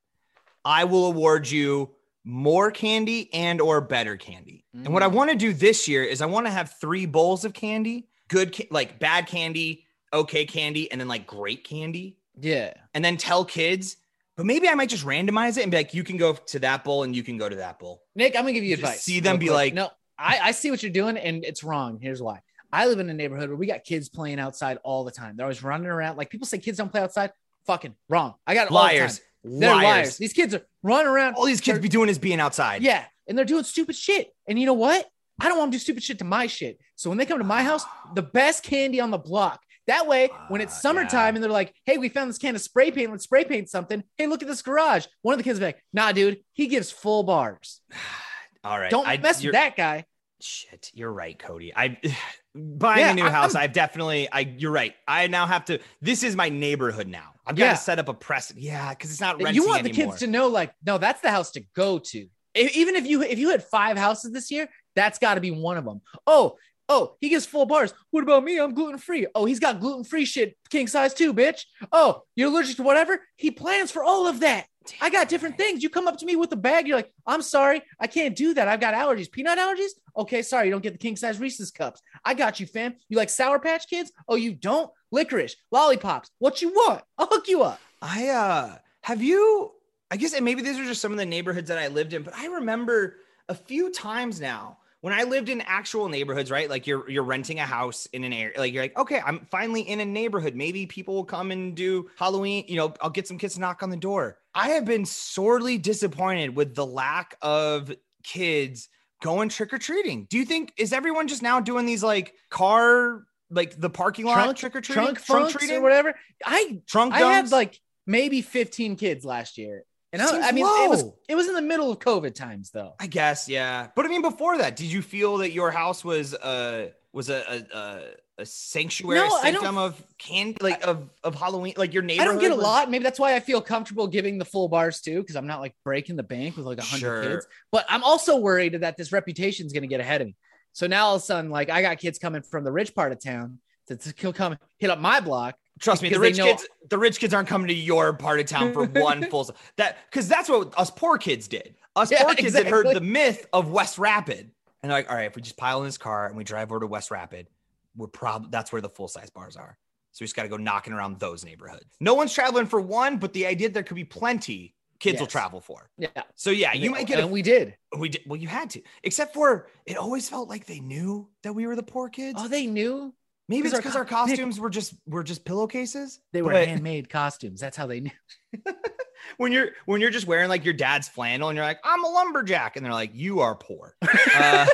I 0.65 0.83
will 0.85 1.05
award 1.07 1.49
you 1.49 1.91
more 2.23 2.69
candy 2.71 3.29
and 3.33 3.59
or 3.59 3.81
better 3.81 4.15
candy. 4.17 4.63
And 4.73 4.93
what 4.93 5.01
I 5.03 5.07
Mm. 5.09 5.13
want 5.13 5.29
to 5.31 5.35
do 5.35 5.53
this 5.53 5.87
year 5.87 6.03
is 6.03 6.21
I 6.21 6.27
want 6.27 6.45
to 6.45 6.51
have 6.51 6.75
three 6.79 7.05
bowls 7.05 7.45
of 7.45 7.53
candy, 7.53 8.07
good 8.27 8.55
ca- 8.55 8.67
like 8.69 8.99
bad 8.99 9.25
candy, 9.27 9.85
okay 10.13 10.45
candy, 10.45 10.91
and 10.91 11.01
then 11.01 11.07
like 11.07 11.25
great 11.25 11.63
candy, 11.63 12.17
Yeah. 12.39 12.73
and 12.93 13.03
then 13.03 13.17
tell 13.17 13.43
kids. 13.43 13.97
But 14.37 14.45
maybe 14.45 14.69
I 14.69 14.75
might 14.75 14.89
just 14.89 15.05
randomize 15.05 15.57
it 15.57 15.63
and 15.63 15.71
be 15.71 15.77
like, 15.77 15.93
you 15.93 16.03
can 16.03 16.17
go 16.17 16.33
to 16.33 16.59
that 16.59 16.83
bowl 16.83 17.03
and 17.03 17.15
you 17.15 17.23
can 17.23 17.37
go 17.37 17.49
to 17.49 17.55
that 17.57 17.79
bowl. 17.79 18.03
Nick, 18.15 18.35
I'm 18.35 18.43
gonna 18.43 18.53
give 18.53 18.63
you 18.63 18.75
Just 18.75 18.83
advice. 18.83 19.01
see 19.03 19.19
them 19.19 19.37
be 19.39 19.47
quick. 19.47 19.55
like- 19.55 19.73
no, 19.73 19.89
I, 20.17 20.39
I 20.43 20.51
see 20.51 20.69
what 20.69 20.83
you're 20.83 20.91
doing, 20.91 21.17
and 21.17 21.43
it's 21.43 21.63
wrong. 21.63 21.99
Here's 21.99 22.21
why. 22.21 22.41
I 22.71 22.85
live 22.85 22.99
in 22.99 23.09
a 23.09 23.13
neighborhood 23.13 23.49
where 23.49 23.57
we 23.57 23.65
got 23.65 23.83
kids 23.83 24.07
playing 24.09 24.39
outside 24.39 24.77
all 24.83 25.03
the 25.03 25.11
time. 25.11 25.35
They're 25.35 25.45
always 25.45 25.63
running 25.63 25.87
around. 25.87 26.15
Like 26.17 26.29
people 26.29 26.45
say 26.47 26.59
kids 26.59 26.77
don't 26.77 26.89
play 26.91 27.01
outside. 27.01 27.31
Fucking 27.67 27.95
wrong. 28.09 28.35
I 28.47 28.53
got 28.53 28.67
the 28.69 28.73
Liars. 28.73 29.19
time. 29.19 29.27
They're 29.43 29.69
liars. 29.71 29.83
Liars. 29.83 30.17
These 30.17 30.33
kids 30.33 30.53
are 30.53 30.61
running 30.83 31.07
around. 31.07 31.33
All 31.35 31.45
these 31.45 31.61
kids 31.61 31.79
be 31.79 31.89
doing 31.89 32.09
is 32.09 32.19
being 32.19 32.39
outside. 32.39 32.83
Yeah, 32.83 33.05
and 33.27 33.37
they're 33.37 33.45
doing 33.45 33.63
stupid 33.63 33.95
shit. 33.95 34.31
And 34.47 34.59
you 34.59 34.65
know 34.65 34.73
what? 34.73 35.07
I 35.39 35.47
don't 35.47 35.57
want 35.57 35.71
them 35.71 35.71
to 35.71 35.77
do 35.77 35.83
stupid 35.83 36.03
shit 36.03 36.19
to 36.19 36.25
my 36.25 36.45
shit. 36.45 36.79
So 36.95 37.09
when 37.09 37.17
they 37.17 37.25
come 37.25 37.39
to 37.39 37.43
my 37.43 37.63
house, 37.63 37.83
the 38.13 38.21
best 38.21 38.61
candy 38.63 38.99
on 38.99 39.09
the 39.09 39.17
block. 39.17 39.61
That 39.87 40.05
way, 40.05 40.29
when 40.49 40.61
it's 40.61 40.75
Ah, 40.75 40.79
summertime 40.81 41.33
yeah. 41.33 41.37
and 41.37 41.43
they're 41.43 41.49
like, 41.51 41.73
"Hey, 41.85 41.97
we 41.97 42.07
found 42.09 42.29
this 42.29 42.37
can 42.37 42.53
of 42.55 42.61
spray 42.61 42.91
paint. 42.91 43.09
Let's 43.09 43.23
spray 43.23 43.43
paint 43.43 43.67
something." 43.69 44.03
Hey, 44.17 44.27
look 44.27 44.43
at 44.43 44.47
this 44.47 44.61
garage. 44.61 45.07
One 45.23 45.33
of 45.33 45.39
the 45.39 45.43
kids 45.43 45.55
will 45.59 45.61
be 45.61 45.73
like, 45.73 45.83
"Nah, 45.91 46.11
dude, 46.11 46.43
he 46.53 46.67
gives 46.67 46.91
full 46.91 47.23
bars. 47.23 47.81
All 48.63 48.79
right. 48.79 48.91
Don't 48.91 49.07
I- 49.07 49.17
mess 49.17 49.43
with 49.43 49.53
that 49.53 49.75
guy." 49.75 50.05
Shit, 50.39 50.91
you're 50.93 51.11
right, 51.11 51.37
Cody. 51.37 51.73
I 51.75 51.97
buying 52.55 52.99
Yeah, 52.99 53.11
a 53.11 53.15
new 53.15 53.23
house. 53.29 53.55
I've 53.55 53.73
definitely. 53.73 54.27
I. 54.31 54.41
You're 54.57 54.71
right. 54.71 54.93
I 55.07 55.27
now 55.27 55.45
have 55.45 55.65
to. 55.65 55.79
This 56.01 56.23
is 56.23 56.35
my 56.35 56.49
neighborhood 56.49 57.07
now. 57.07 57.33
I've 57.45 57.55
got 57.55 57.65
Yeah. 57.65 57.71
to 57.71 57.77
set 57.77 57.99
up 57.99 58.07
a 58.09 58.13
press. 58.13 58.53
Yeah, 58.55 58.89
because 58.91 59.11
it's 59.11 59.21
not 59.21 59.41
renting 59.41 59.55
you 59.61 59.67
want 59.67 59.83
the 59.83 59.89
kids 59.89 60.19
to 60.19 60.27
know 60.27 60.47
like 60.47 60.73
no 60.85 60.97
that's 60.97 61.21
the 61.21 61.31
house 61.31 61.51
to 61.51 61.63
go 61.75 61.99
to 61.99 62.17
E- 62.57 62.69
even 62.75 62.95
if 62.95 63.05
you 63.07 63.21
if 63.23 63.39
you 63.39 63.49
had 63.49 63.63
five 63.63 63.97
houses 63.97 64.31
this 64.31 64.51
year 64.51 64.67
that's 64.95 65.17
got 65.19 65.35
to 65.35 65.41
be 65.41 65.51
one 65.51 65.77
of 65.77 65.85
them 65.85 66.01
oh 66.27 66.57
oh 66.89 67.15
he 67.21 67.29
gets 67.29 67.45
full 67.45 67.65
bars 67.65 67.93
what 68.09 68.23
about 68.23 68.43
me 68.43 68.59
i'm 68.59 68.73
gluten-free 68.73 69.25
oh 69.35 69.45
he's 69.45 69.59
got 69.61 69.79
gluten-free 69.79 70.25
shit 70.25 70.57
king 70.69 70.85
size 70.85 71.13
too 71.13 71.33
bitch 71.33 71.61
oh 71.93 72.21
you're 72.35 72.49
allergic 72.49 72.75
to 72.75 72.83
whatever 72.83 73.21
he 73.37 73.51
plans 73.51 73.89
for 73.89 74.03
all 74.03 74.27
of 74.27 74.41
that 74.41 74.65
i 75.01 75.09
got 75.09 75.29
different 75.29 75.57
things. 75.57 75.83
You 75.83 75.89
come 75.89 76.07
up 76.07 76.17
to 76.17 76.25
me 76.25 76.35
with 76.35 76.51
a 76.51 76.57
bag 76.57 76.87
you're 76.87 76.97
like 76.97 77.13
i'm 77.27 77.41
sorry 77.41 77.81
i 77.99 78.07
can't 78.07 78.35
do 78.35 78.53
that. 78.53 78.67
I've 78.67 78.79
got 78.79 78.93
allergies. 78.93 79.31
Peanut 79.31 79.57
allergies? 79.57 79.91
Okay 80.17 80.41
sorry 80.41 80.65
you 80.67 80.71
don't 80.71 80.83
get 80.83 80.93
the 80.93 80.99
king 80.99 81.15
size 81.15 81.39
reese's 81.39 81.71
cups. 81.71 82.01
I 82.25 82.33
got 82.33 82.59
you 82.59 82.65
fam. 82.65 82.95
You 83.09 83.17
like 83.17 83.29
sour 83.29 83.59
patch 83.59 83.87
kids? 83.87 84.11
Oh 84.27 84.35
you 84.35 84.53
don't? 84.53 84.91
Licorice 85.11 85.55
lollipops 85.71 86.31
what 86.39 86.61
you 86.61 86.69
want? 86.69 87.03
I'll 87.17 87.27
hook 87.27 87.47
you 87.47 87.63
up. 87.63 87.79
I 88.01 88.29
uh 88.29 88.75
have 89.01 89.21
you 89.21 89.71
I 90.09 90.17
guess 90.17 90.33
and 90.33 90.45
maybe 90.45 90.61
these 90.61 90.77
are 90.77 90.85
just 90.85 91.01
some 91.01 91.11
of 91.11 91.17
the 91.17 91.25
neighborhoods 91.25 91.69
that 91.69 91.77
I 91.77 91.87
lived 91.87 92.13
in, 92.13 92.23
but 92.23 92.35
I 92.35 92.47
remember 92.47 93.17
a 93.49 93.55
few 93.55 93.91
times 93.91 94.41
now 94.41 94.77
when 95.01 95.13
I 95.13 95.23
lived 95.23 95.49
in 95.49 95.61
actual 95.61 96.07
neighborhoods, 96.09 96.51
right? 96.51 96.69
Like 96.69 96.87
you're 96.87 97.09
you're 97.09 97.23
renting 97.23 97.59
a 97.59 97.65
house 97.65 98.05
in 98.07 98.23
an 98.23 98.33
area, 98.33 98.57
like 98.57 98.73
you're 98.73 98.83
like, 98.83 98.97
okay, 98.97 99.21
I'm 99.25 99.47
finally 99.51 99.81
in 99.81 99.99
a 99.99 100.05
neighborhood. 100.05 100.55
Maybe 100.55 100.85
people 100.85 101.15
will 101.15 101.25
come 101.25 101.51
and 101.51 101.75
do 101.75 102.09
Halloween, 102.17 102.65
you 102.67 102.77
know, 102.77 102.93
I'll 103.01 103.09
get 103.09 103.27
some 103.27 103.37
kids 103.37 103.55
to 103.55 103.59
knock 103.59 103.83
on 103.83 103.89
the 103.89 103.97
door. 103.97 104.37
I 104.53 104.69
have 104.69 104.85
been 104.85 105.05
sorely 105.05 105.77
disappointed 105.77 106.55
with 106.55 106.75
the 106.75 106.85
lack 106.85 107.37
of 107.41 107.93
kids 108.23 108.89
going 109.21 109.49
trick-or-treating. 109.49 110.27
Do 110.29 110.37
you 110.37 110.45
think 110.45 110.73
is 110.77 110.93
everyone 110.93 111.27
just 111.27 111.41
now 111.41 111.59
doing 111.59 111.85
these 111.85 112.03
like 112.03 112.33
car 112.49 113.23
like 113.51 113.79
the 113.79 113.89
parking 113.89 114.25
lot 114.25 114.35
trunk 114.35 114.57
trick 114.57 114.75
or 114.75 114.81
treating, 114.81 115.03
trunk, 115.03 115.19
funks 115.19 115.69
or 115.69 115.81
whatever. 115.81 116.15
I 116.43 116.81
trunk 116.87 117.13
I 117.13 117.19
had 117.19 117.51
like 117.51 117.79
maybe 118.07 118.41
15 118.41 118.95
kids 118.95 119.25
last 119.25 119.57
year. 119.57 119.83
And 120.13 120.21
I, 120.21 120.49
I 120.49 120.51
mean, 120.51 120.65
it 120.65 120.89
was 120.89 121.05
it 121.29 121.35
was 121.35 121.47
in 121.47 121.53
the 121.53 121.61
middle 121.61 121.91
of 121.91 121.99
COVID 121.99 122.35
times 122.35 122.71
though. 122.71 122.95
I 122.99 123.07
guess, 123.07 123.47
yeah. 123.47 123.87
But 123.95 124.05
I 124.05 124.09
mean, 124.09 124.21
before 124.21 124.57
that, 124.57 124.75
did 124.75 124.91
you 124.91 125.01
feel 125.01 125.37
that 125.37 125.51
your 125.51 125.71
house 125.71 126.03
was 126.03 126.33
uh 126.33 126.89
was 127.13 127.29
a 127.29 127.65
a, 127.73 127.77
a, 127.77 128.01
a 128.41 128.45
sanctuary 128.45 129.19
No, 129.19 129.27
I 129.41 129.51
of 129.85 130.03
candy, 130.17 130.57
like 130.61 130.85
of 130.85 131.09
of 131.23 131.35
Halloween, 131.35 131.73
like 131.77 131.93
your 131.93 132.03
neighbor. 132.03 132.21
I 132.23 132.25
don't 132.25 132.39
get 132.39 132.51
a 132.51 132.55
was- 132.55 132.63
lot. 132.63 132.89
Maybe 132.91 133.03
that's 133.03 133.19
why 133.19 133.35
I 133.35 133.39
feel 133.39 133.61
comfortable 133.61 134.07
giving 134.07 134.37
the 134.37 134.45
full 134.45 134.67
bars 134.67 135.01
too, 135.01 135.19
because 135.21 135.35
I'm 135.35 135.47
not 135.47 135.59
like 135.61 135.73
breaking 135.83 136.15
the 136.15 136.23
bank 136.23 136.57
with 136.57 136.65
like 136.65 136.79
a 136.79 136.83
hundred 136.83 136.99
Sure. 136.99 137.23
kids. 137.23 137.47
But 137.71 137.85
I'm 137.87 138.03
also 138.03 138.37
worried 138.37 138.73
that 138.81 138.97
this 138.97 139.11
reputation 139.11 139.65
is 139.65 139.73
going 139.73 139.83
to 139.83 139.87
get 139.87 139.99
ahead 139.99 140.21
of 140.21 140.27
me. 140.27 140.35
So 140.73 140.87
now 140.87 141.07
all 141.07 141.15
of 141.15 141.21
a 141.21 141.25
sudden, 141.25 141.51
like 141.51 141.69
I 141.69 141.81
got 141.81 141.97
kids 141.99 142.19
coming 142.19 142.41
from 142.41 142.63
the 142.63 142.71
rich 142.71 142.93
part 142.95 143.11
of 143.11 143.21
town 143.23 143.59
to, 143.87 143.95
to 143.97 144.33
come 144.33 144.57
hit 144.79 144.89
up 144.89 144.99
my 144.99 145.19
block. 145.19 145.55
Trust 145.79 146.01
me, 146.03 146.09
the 146.09 146.19
rich 146.19 146.37
know- 146.37 146.45
kids, 146.45 146.67
the 146.89 146.97
rich 146.97 147.19
kids 147.19 147.33
aren't 147.33 147.47
coming 147.47 147.67
to 147.69 147.73
your 147.73 148.13
part 148.13 148.39
of 148.39 148.45
town 148.45 148.71
for 148.73 148.85
one 148.85 149.23
full 149.29 149.49
that 149.77 149.97
because 150.09 150.27
that's 150.27 150.47
what 150.49 150.77
us 150.77 150.91
poor 150.91 151.17
kids 151.17 151.47
did. 151.47 151.75
Us 151.95 152.11
Yeah, 152.11 152.23
poor 152.23 152.35
kids 152.35 152.55
had 152.55 152.67
heard 152.67 152.87
the 152.95 153.01
myth 153.01 153.47
of 153.51 153.69
West 153.71 153.97
Rapid, 153.97 154.39
and 154.83 154.89
they're 154.91 154.99
like, 154.99 155.09
all 155.09 155.15
right, 155.15 155.25
if 155.25 155.35
we 155.35 155.41
just 155.41 155.57
pile 155.57 155.79
in 155.79 155.85
this 155.85 155.97
car 155.97 156.27
and 156.27 156.37
we 156.37 156.43
drive 156.43 156.71
over 156.71 156.79
to 156.81 156.87
West 156.87 157.11
Rapid, 157.11 157.47
we're 157.95 158.07
probably 158.07 158.49
that's 158.51 158.71
where 158.71 158.81
the 158.81 158.89
full 158.89 159.07
size 159.07 159.29
bars 159.29 159.55
are. 159.57 159.77
So 160.13 160.23
we 160.23 160.25
just 160.25 160.35
got 160.35 160.43
to 160.43 160.49
go 160.49 160.57
knocking 160.57 160.91
around 160.93 161.19
those 161.19 161.45
neighborhoods. 161.45 161.85
No 161.99 162.13
one's 162.15 162.33
traveling 162.33 162.65
for 162.65 162.81
one, 162.81 163.17
but 163.17 163.31
the 163.33 163.45
idea 163.45 163.69
that 163.69 163.73
there 163.73 163.83
could 163.83 163.95
be 163.95 164.03
plenty 164.03 164.75
kids 164.99 165.19
will 165.19 165.27
travel 165.27 165.61
for. 165.61 165.89
Yeah, 165.97 166.09
So 166.35 166.51
yeah, 166.51 166.73
you 166.73 166.91
might 166.91 167.07
get 167.07 167.19
a 167.19 167.23
and 167.23 167.31
we 167.31 167.41
did. 167.41 167.75
we 167.97 168.09
did 168.09 168.21
well, 168.27 168.39
you 168.39 168.47
had 168.47 168.69
to, 168.71 168.81
except 169.03 169.33
for 169.33 169.67
it 169.85 169.97
always 169.97 170.29
felt 170.29 170.49
like 170.49 170.65
they 170.65 170.79
knew 170.79 171.29
that 171.43 171.53
we 171.53 171.65
were 171.65 171.75
the 171.75 171.83
poor 171.83 172.09
kids. 172.09 172.39
Oh, 172.41 172.47
they 172.47 172.67
knew 172.67 173.13
Maybe 173.49 173.67
it's 173.67 173.75
because 173.75 173.95
our 173.95 174.03
our 174.03 174.05
co- 174.05 174.25
Nick- 174.25 174.35
costumes 174.37 174.59
were 174.59 174.69
just 174.69 174.93
were 175.07 175.23
just 175.23 175.43
pillowcases. 175.45 176.19
they 176.33 176.41
were 176.41 176.51
but- 176.51 176.67
handmade 176.67 177.09
costumes. 177.09 177.59
That's 177.59 177.75
how 177.77 177.87
they 177.87 178.01
knew. 178.01 178.11
when 179.37 179.51
you're 179.51 179.69
when 179.85 180.01
you're 180.01 180.09
just 180.09 180.27
wearing 180.27 180.49
like 180.49 180.65
your 180.65 180.73
dad's 180.73 181.07
flannel 181.07 181.49
and 181.49 181.55
you're 181.55 181.65
like 181.65 181.79
i'm 181.83 182.03
a 182.03 182.07
lumberjack 182.09 182.75
and 182.75 182.83
they're 182.85 182.91
like 182.91 183.11
you 183.13 183.39
are 183.39 183.55
poor 183.55 183.95
uh, 184.35 184.65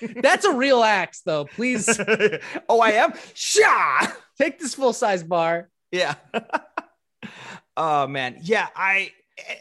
That's 0.00 0.44
a 0.44 0.52
real 0.52 0.82
axe, 0.82 1.22
though. 1.24 1.44
Please 1.46 1.88
oh 2.68 2.80
i 2.80 2.90
am 2.92 3.12
Sha! 3.34 4.06
take 4.38 4.58
this 4.58 4.74
full 4.74 4.92
size 4.92 5.22
bar. 5.22 5.68
yeah 5.90 6.14
oh 7.76 8.06
man 8.06 8.38
yeah 8.42 8.68
i 8.76 9.10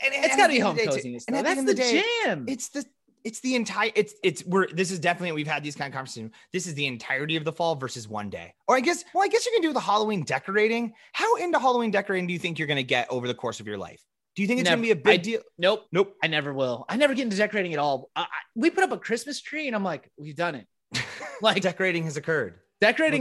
and, 0.04 0.14
and 0.16 0.26
It's 0.26 0.36
got 0.38 0.48
to 0.48 0.54
be 0.54 0.60
home 0.60 0.72
of 0.72 0.78
the 0.78 0.84
day, 0.84 0.86
too- 0.90 0.96
coziness. 0.96 1.26
and 1.28 1.36
That's 1.36 1.64
the, 1.64 1.72
of 1.72 1.78
day, 1.78 2.04
jam. 2.24 2.46
it's 2.48 2.70
the 2.70 2.86
it's 3.24 3.40
the 3.42 3.56
entire 3.56 3.92
it's 3.96 4.14
it's 4.24 4.46
we're 4.46 4.68
this 4.68 4.92
is 4.92 5.00
definitely 5.00 5.32
we've 5.34 5.48
had 5.48 5.64
these 5.64 5.76
kind 5.76 5.92
of 5.92 5.96
conversations 5.96 6.32
this 6.54 6.68
is 6.68 6.76
the 6.76 6.86
entirety 6.86 7.36
of 7.36 7.44
the 7.44 7.52
fall 7.52 7.76
versus 7.76 8.08
one 8.08 8.30
day 8.30 8.54
or 8.68 8.76
i 8.76 8.80
guess 8.80 9.04
well 9.14 9.24
i 9.24 9.28
guess 9.28 9.46
you 9.46 9.52
can 9.52 9.62
do 9.64 9.74
the 9.74 9.80
halloween 9.80 10.24
decorating 10.24 10.94
how 11.12 11.36
into 11.38 11.58
halloween 11.60 11.90
decorating 11.92 12.28
do 12.28 12.34
you 12.34 12.40
think 12.40 12.60
you're 12.60 12.68
going 12.68 12.78
to 12.78 12.84
get 12.84 13.08
over 13.10 13.28
the 13.28 13.34
course 13.34 13.60
of 13.60 13.68
your 13.68 13.78
life 13.78 14.02
do 14.36 14.42
you 14.42 14.48
think 14.48 14.60
it's 14.60 14.70
going 14.70 14.80
to 14.80 14.84
be 14.84 14.92
a 14.92 14.96
big 14.96 15.22
I- 15.22 15.24
deal 15.24 15.42
nope. 15.58 15.86
nope 15.92 16.16
I 16.22 16.28
never 16.28 16.54
will. 16.54 16.86
I 16.90 16.98
never 16.98 17.14
get 17.14 17.24
into 17.24 17.38
decorating 17.38 17.74
at 17.74 17.80
all. 17.80 18.10
I, 18.16 18.22
I, 18.24 18.26
we 18.56 18.70
put 18.70 18.84
up 18.84 18.92
a 18.92 18.98
Christmas 18.98 19.42
tree, 19.42 19.68
and 19.68 19.76
I'm 19.76 19.84
like, 19.84 20.12
we've 20.18 20.36
done 20.36 20.56
it. 20.56 20.68
Like 21.42 21.62
decorating 21.62 22.04
has 22.06 22.16
occurred 22.16 22.60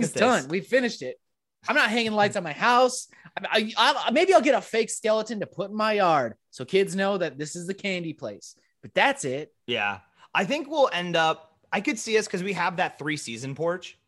at 0.05 0.13
this. 0.15 0.21
done. 0.21 0.49
We 0.49 0.61
finished 0.61 1.03
it. 1.03 1.19
I'm 1.67 1.75
not 1.75 1.91
hanging 1.91 2.13
lights 2.13 2.37
on 2.37 2.45
my 2.45 2.53
house. 2.53 3.09
I, 3.37 4.11
maybe 4.13 4.33
I'll 4.35 4.41
get 4.41 4.55
a 4.55 4.61
fake 4.61 4.89
skeleton 4.91 5.41
to 5.41 5.47
put 5.47 5.71
in 5.71 5.77
my 5.77 5.95
yard 5.95 6.35
so 6.51 6.65
kids 6.65 6.95
know 6.95 7.19
that 7.19 7.39
this 7.39 7.57
is 7.57 7.67
the 7.67 7.75
candy 7.75 8.13
place. 8.13 8.55
But 8.83 8.95
that's 8.95 9.25
it. 9.25 9.53
Yeah. 9.67 9.99
I 10.33 10.45
think 10.45 10.69
we'll 10.71 10.91
end 10.93 11.17
up, 11.17 11.57
I 11.73 11.81
could 11.81 11.99
see 11.99 12.17
us 12.19 12.27
because 12.27 12.43
we 12.43 12.53
have 12.53 12.77
that 12.77 12.99
three 12.99 13.17
season 13.17 13.55
porch. 13.55 13.99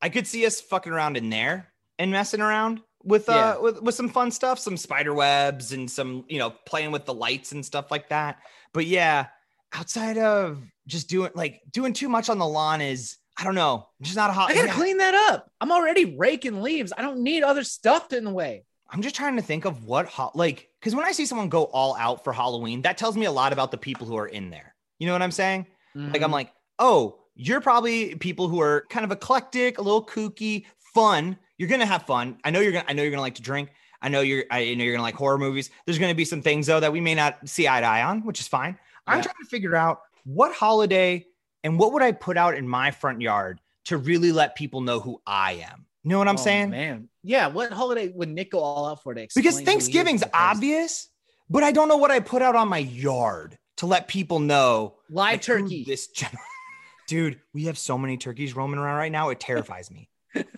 I 0.00 0.10
could 0.10 0.26
see 0.26 0.46
us 0.46 0.60
fucking 0.60 0.92
around 0.92 1.16
in 1.16 1.30
there 1.30 1.72
and 1.98 2.10
messing 2.12 2.40
around 2.40 2.80
with 3.06 3.28
uh 3.28 3.32
Yeah. 3.32 3.58
with, 3.58 3.82
with 3.82 3.94
some 3.94 4.08
fun 4.08 4.30
stuff, 4.30 4.58
some 4.58 4.76
spider 4.76 5.14
webs 5.14 5.72
and 5.72 5.90
some, 5.90 6.24
you 6.28 6.38
know, 6.38 6.50
playing 6.66 6.90
with 6.92 7.06
the 7.06 7.14
lights 7.14 7.52
and 7.52 7.64
stuff 7.64 7.90
like 7.90 8.08
that. 8.10 8.38
But 8.72 8.86
yeah, 8.86 9.26
outside 9.72 10.18
of 10.18 10.62
just 10.86 11.08
doing 11.08 11.30
like 11.34 11.62
doing 11.70 11.92
too 11.92 12.08
much 12.08 12.28
on 12.28 12.38
the 12.38 12.46
lawn 12.46 12.80
is 12.80 13.16
I 13.38 13.44
don't 13.44 13.54
know, 13.54 13.86
just 14.02 14.16
not 14.16 14.30
a 14.30 14.32
hot 14.32 14.50
I 14.50 14.54
gotta 14.54 14.68
yeah. 14.68 14.74
clean 14.74 14.98
that 14.98 15.14
up. 15.30 15.50
I'm 15.60 15.70
already 15.72 16.16
raking 16.16 16.62
leaves. 16.62 16.92
I 16.96 17.02
don't 17.02 17.20
need 17.22 17.42
other 17.42 17.64
stuff 17.64 18.12
in 18.12 18.24
the 18.24 18.30
way. 18.30 18.64
I'm 18.88 19.02
just 19.02 19.16
trying 19.16 19.36
to 19.36 19.42
think 19.42 19.64
of 19.64 19.84
what 19.84 20.06
hot 20.06 20.36
like 20.36 20.68
because 20.80 20.94
when 20.94 21.04
I 21.04 21.12
see 21.12 21.26
someone 21.26 21.48
go 21.48 21.64
all 21.64 21.96
out 21.96 22.24
for 22.24 22.32
Halloween, 22.32 22.82
that 22.82 22.96
tells 22.98 23.16
me 23.16 23.26
a 23.26 23.32
lot 23.32 23.52
about 23.52 23.70
the 23.70 23.78
people 23.78 24.06
who 24.06 24.16
are 24.16 24.28
in 24.28 24.50
there. 24.50 24.74
You 24.98 25.06
know 25.06 25.12
what 25.12 25.22
I'm 25.22 25.32
saying? 25.32 25.66
Like 25.94 26.12
Mm-hmm. 26.12 26.24
I'm 26.24 26.30
like, 26.30 26.52
oh, 26.78 27.18
you're 27.34 27.60
probably 27.60 28.14
people 28.16 28.48
who 28.48 28.60
are 28.60 28.84
kind 28.90 29.04
of 29.04 29.10
eclectic, 29.12 29.78
a 29.78 29.82
little 29.82 30.04
kooky, 30.04 30.66
fun. 30.94 31.36
You're 31.58 31.68
gonna 31.68 31.86
have 31.86 32.02
fun. 32.04 32.38
I 32.44 32.50
know 32.50 32.60
you're 32.60 32.72
gonna. 32.72 32.84
I 32.88 32.92
know 32.92 33.02
you're 33.02 33.10
gonna 33.10 33.22
like 33.22 33.36
to 33.36 33.42
drink. 33.42 33.70
I 34.02 34.08
know 34.08 34.20
you're. 34.20 34.44
I 34.50 34.74
know 34.74 34.84
you're 34.84 34.94
gonna 34.94 35.02
like 35.02 35.14
horror 35.14 35.38
movies. 35.38 35.70
There's 35.86 35.98
gonna 35.98 36.14
be 36.14 36.24
some 36.24 36.42
things 36.42 36.66
though 36.66 36.80
that 36.80 36.92
we 36.92 37.00
may 37.00 37.14
not 37.14 37.48
see 37.48 37.66
eye 37.66 37.80
to 37.80 37.86
eye 37.86 38.02
on, 38.02 38.24
which 38.24 38.40
is 38.40 38.48
fine. 38.48 38.78
I'm 39.06 39.22
trying 39.22 39.34
to 39.42 39.48
figure 39.48 39.74
out 39.76 40.00
what 40.24 40.52
holiday 40.54 41.26
and 41.64 41.78
what 41.78 41.92
would 41.92 42.02
I 42.02 42.12
put 42.12 42.36
out 42.36 42.54
in 42.56 42.68
my 42.68 42.90
front 42.90 43.20
yard 43.20 43.60
to 43.86 43.96
really 43.96 44.32
let 44.32 44.56
people 44.56 44.80
know 44.80 44.98
who 45.00 45.20
I 45.26 45.52
am. 45.70 45.86
You 46.02 46.10
know 46.10 46.18
what 46.18 46.28
I'm 46.28 46.34
Oh, 46.34 46.42
saying? 46.42 46.70
man. 46.70 47.08
Yeah. 47.22 47.46
What 47.48 47.72
holiday 47.72 48.08
would 48.08 48.28
Nick 48.28 48.50
go 48.50 48.58
all 48.60 48.86
out 48.86 49.02
for 49.02 49.14
to 49.14 49.20
because 49.20 49.36
explain 49.36 49.62
is 49.62 49.64
Thanksgiving's 49.66 50.20
to 50.22 50.26
the 50.26 50.32
person? 50.32 50.46
obvious, 50.56 51.08
but 51.48 51.62
I 51.62 51.72
don't 51.72 51.88
know 51.88 51.96
what 51.96 52.10
I 52.10 52.20
put 52.20 52.42
out 52.42 52.54
on 52.56 52.68
my 52.68 52.78
yard 52.78 53.56
to 53.78 53.86
let 53.86 54.08
people 54.08 54.40
know 54.40 54.96
Live 55.08 55.14
like, 55.32 55.42
turkey. 55.42 55.84
This 55.84 56.08
gen- 56.08 56.30
dude, 57.06 57.40
we 57.54 57.64
have 57.64 57.78
so 57.78 57.96
many 57.96 58.16
turkeys 58.16 58.54
roaming 58.56 58.78
around 58.78 58.96
right 58.96 59.12
now. 59.12 59.30
It 59.30 59.38
terrifies 59.40 59.90
me. 59.90 60.08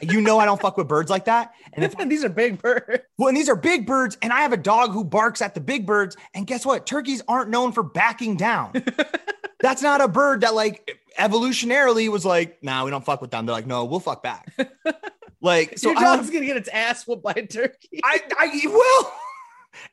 You 0.00 0.20
know 0.20 0.38
I 0.38 0.44
don't 0.44 0.60
fuck 0.60 0.76
with 0.76 0.88
birds 0.88 1.10
like 1.10 1.26
that. 1.26 1.52
And 1.72 1.84
if 1.84 1.96
these 2.08 2.24
are 2.24 2.28
big 2.28 2.60
birds. 2.60 3.02
well, 3.16 3.28
and 3.28 3.36
these 3.36 3.48
are 3.48 3.56
big 3.56 3.86
birds, 3.86 4.16
and 4.22 4.32
I 4.32 4.40
have 4.40 4.52
a 4.52 4.58
dog 4.58 4.92
who 4.92 5.04
barks 5.04 5.42
at 5.42 5.54
the 5.54 5.60
big 5.60 5.86
birds. 5.86 6.16
And 6.34 6.46
guess 6.46 6.64
what? 6.64 6.86
Turkeys 6.86 7.22
aren't 7.28 7.50
known 7.50 7.72
for 7.72 7.82
backing 7.82 8.36
down. 8.36 8.72
That's 9.60 9.82
not 9.82 10.00
a 10.00 10.08
bird 10.08 10.42
that 10.42 10.54
like 10.54 10.98
evolutionarily 11.18 12.08
was 12.08 12.24
like, 12.24 12.62
nah, 12.62 12.84
we 12.84 12.90
don't 12.90 13.04
fuck 13.04 13.20
with 13.20 13.30
them. 13.30 13.46
They're 13.46 13.54
like, 13.54 13.66
no, 13.66 13.84
we'll 13.84 14.00
fuck 14.00 14.22
back. 14.22 14.52
like, 15.40 15.78
so 15.78 15.90
Your 15.90 15.98
I 15.98 16.16
dog's 16.16 16.30
gonna 16.30 16.46
get 16.46 16.56
its 16.56 16.68
ass 16.68 17.06
whooped 17.06 17.24
by 17.24 17.34
a 17.36 17.46
turkey. 17.46 18.00
I, 18.04 18.20
I 18.38 18.60
will. 18.64 19.12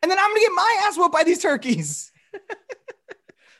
And 0.01 0.11
then 0.11 0.17
I'm 0.19 0.29
gonna 0.29 0.39
get 0.39 0.51
my 0.53 0.81
ass 0.83 0.97
whooped 0.97 1.13
by 1.13 1.23
these 1.23 1.41
turkeys. 1.41 2.11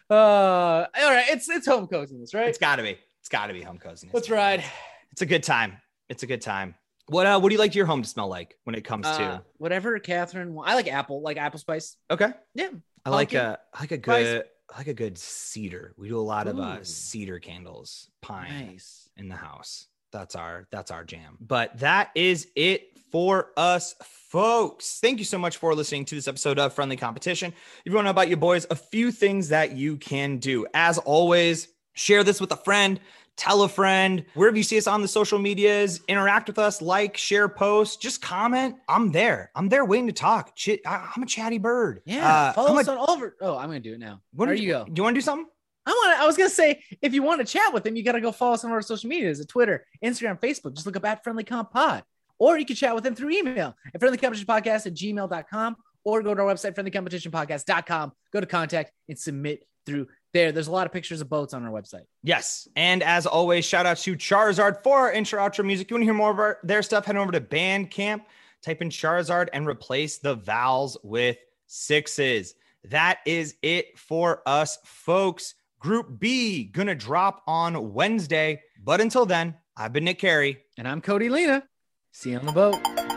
Uh, 0.10 0.14
all 0.14 1.12
right, 1.12 1.26
it's 1.30 1.50
it's 1.50 1.66
home 1.66 1.88
coziness, 1.88 2.34
right? 2.34 2.48
It's 2.48 2.60
gotta 2.60 2.84
be. 2.84 2.98
It's 3.22 3.30
gotta 3.30 3.54
be 3.54 3.62
home 3.62 3.80
coziness. 3.80 4.14
Let's 4.14 4.30
ride. 4.30 4.64
It's 5.12 5.22
a 5.22 5.26
good 5.26 5.44
time. 5.44 5.78
It's 6.10 6.24
a 6.24 6.28
good 6.28 6.42
time. 6.42 6.76
What 7.08 7.28
uh 7.28 7.40
what 7.40 7.50
do 7.50 7.56
you 7.56 7.60
like 7.60 7.76
your 7.76 7.86
home 7.86 8.02
to 8.02 8.08
smell 8.10 8.28
like 8.28 8.58
when 8.64 8.76
it 8.76 8.82
comes 8.84 9.06
Uh, 9.06 9.18
to 9.18 9.44
whatever 9.58 10.00
Catherine. 10.00 10.58
I 10.64 10.74
like 10.76 10.88
apple, 10.88 11.22
like 11.22 11.38
apple 11.38 11.60
spice. 11.60 11.98
Okay. 12.10 12.32
Yeah, 12.56 12.70
I 13.06 13.10
like 13.12 13.34
a 13.34 13.60
I 13.74 13.82
like 13.82 13.92
a 13.92 13.98
spice. 13.98 14.26
good 14.26 14.44
I 14.74 14.78
like 14.80 14.88
a 14.88 14.94
good 14.94 15.18
cedar. 15.18 15.94
We 15.98 16.10
do 16.10 16.18
a 16.18 16.22
lot 16.22 16.48
of 16.48 16.60
uh 16.60 16.84
cedar 16.84 17.40
candles, 17.40 18.10
pine 18.22 18.68
nice. 18.68 19.08
in 19.18 19.28
the 19.28 19.36
house. 19.36 19.88
That's 20.12 20.36
our 20.36 20.68
that's 20.72 20.90
our 20.92 21.04
jam. 21.04 21.38
But 21.40 21.78
that 21.80 22.10
is 22.16 22.48
it 22.56 22.98
for 23.12 23.52
us 23.56 23.94
folks. 24.30 25.00
Thank 25.00 25.20
you 25.20 25.26
so 25.26 25.38
much 25.38 25.58
for 25.58 25.76
listening 25.76 26.06
to 26.06 26.16
this 26.16 26.28
episode 26.28 26.58
of 26.58 26.74
Friendly 26.74 26.98
Competition. 26.98 27.54
If 27.86 27.92
you 27.92 27.94
want 27.94 28.06
to 28.06 28.08
know 28.08 28.12
about 28.12 28.30
your 28.30 28.38
boys, 28.38 28.66
a 28.70 28.76
few 28.76 29.12
things 29.12 29.50
that 29.50 29.76
you 29.78 29.98
can 29.98 30.38
do. 30.38 30.66
As 30.74 30.98
always, 30.98 31.68
share 31.94 32.24
this 32.24 32.42
with 32.42 32.52
a 32.52 32.58
friend, 32.58 33.00
tell 33.38 33.64
a 33.64 33.70
friend, 33.70 34.26
wherever 34.34 34.56
you 34.56 34.64
see 34.64 34.78
us 34.78 34.88
on 34.88 35.02
the 35.02 35.08
social 35.08 35.38
medias, 35.40 36.02
interact 36.08 36.48
with 36.48 36.58
us, 36.58 36.82
like, 36.82 37.18
share, 37.18 37.50
post, 37.50 38.02
just 38.02 38.22
comment. 38.22 38.76
I'm 38.88 39.12
there. 39.12 39.52
I'm 39.56 39.68
there 39.70 39.84
waiting 39.86 40.08
to 40.08 40.14
talk. 40.14 40.56
Chit, 40.56 40.82
I, 40.86 41.12
am 41.18 41.24
a 41.24 41.26
chatty 41.26 41.58
bird. 41.58 42.02
Yeah, 42.06 42.28
Uh, 42.28 42.54
follow 42.54 42.70
I'm 42.70 42.78
us 42.78 42.88
a- 42.88 42.92
on 42.92 42.98
all 42.98 43.12
over. 43.12 43.36
Oh, 43.42 43.58
I'm 43.58 43.68
gonna 43.68 43.80
do 43.82 43.94
it 43.94 44.00
now. 44.00 44.22
what 44.34 44.46
there 44.48 44.56
do 44.56 44.62
you 44.64 44.70
go. 44.72 44.86
Do 44.86 44.94
you 44.96 45.04
want 45.04 45.16
to 45.16 45.18
do 45.20 45.24
something? 45.26 45.48
I 45.88 45.92
want. 45.92 46.20
I 46.20 46.26
was 46.26 46.36
gonna 46.38 46.50
say, 46.50 46.82
if 47.02 47.14
you 47.14 47.22
want 47.22 47.42
to 47.42 47.46
chat 47.46 47.72
with 47.74 47.84
them, 47.84 47.96
you 47.96 48.04
gotta 48.04 48.22
go 48.22 48.32
follow 48.32 48.56
some 48.56 48.72
of 48.72 48.74
our 48.76 48.82
social 48.82 49.08
medias: 49.10 49.40
at 49.40 49.48
Twitter, 49.48 49.86
Instagram, 50.04 50.40
Facebook. 50.40 50.74
Just 50.74 50.86
look 50.88 50.96
up 50.96 51.06
at 51.06 51.24
Friendly 51.24 51.44
Comp 51.44 51.70
Pod, 51.72 52.04
or 52.40 52.58
you 52.58 52.66
can 52.66 52.76
chat 52.76 52.96
with 52.96 53.04
them 53.04 53.14
through 53.14 53.30
email 53.32 53.76
at 53.94 54.02
friendlycompetitionpodcast 54.02 54.88
at 54.88 54.94
gmail.com, 54.96 55.76
or 56.04 56.24
go 56.24 56.34
to 56.34 56.42
our 56.42 56.48
website 56.54 56.74
friendly 56.74 56.90
competition 56.90 57.32
friendlycompetitionpodcast.com. 57.32 58.14
Go 58.34 58.40
to 58.40 58.48
contact 58.48 58.94
and 59.10 59.20
submit 59.20 59.68
through 59.86 60.08
there. 60.36 60.52
There's 60.52 60.68
a 60.68 60.72
lot 60.72 60.86
of 60.86 60.92
pictures 60.94 61.22
of 61.22 61.30
boats 61.30 61.54
on 61.54 61.66
our 61.66 61.72
website. 61.72 62.06
Yes. 62.22 62.68
And 62.76 63.02
as 63.02 63.26
always, 63.26 63.66
shout 63.66 63.88
out 63.88 63.98
to 64.00 64.16
Charizard 64.16 64.84
for 64.84 65.00
our 65.00 65.12
intro 65.12 65.42
outro 65.42 65.66
music. 65.66 65.90
You 65.90 65.96
want 65.96 66.02
to 66.02 66.06
hear 66.06 66.14
more 66.14 66.30
of 66.30 66.38
our, 66.38 66.60
their 66.62 66.84
stuff? 66.84 67.06
Head 67.06 67.16
over 67.16 67.32
to 67.32 67.42
Bandcamp, 67.42 68.22
type 68.62 68.82
in 68.82 68.90
Charizard, 68.90 69.48
and 69.54 69.66
replace 69.66 70.18
the 70.18 70.36
vowels 70.36 70.98
with 71.04 71.38
sixes. 71.68 72.54
That 72.84 73.20
is 73.26 73.56
it 73.64 73.98
for 73.98 74.44
us, 74.46 74.78
folks. 74.84 75.56
Group 75.80 76.20
B 76.20 76.66
gonna 76.66 76.96
drop 76.96 77.42
on 77.48 77.94
Wednesday. 77.94 78.62
But 78.84 79.02
until 79.02 79.26
then, 79.26 79.56
I've 79.78 79.94
been 79.94 80.04
Nick 80.04 80.20
Carey. 80.20 80.64
And 80.78 80.88
I'm 80.88 81.02
Cody 81.02 81.30
Lena. 81.30 81.64
See 82.12 82.32
you 82.32 82.40
on 82.40 82.46
the 82.46 82.52
boat. 82.52 83.15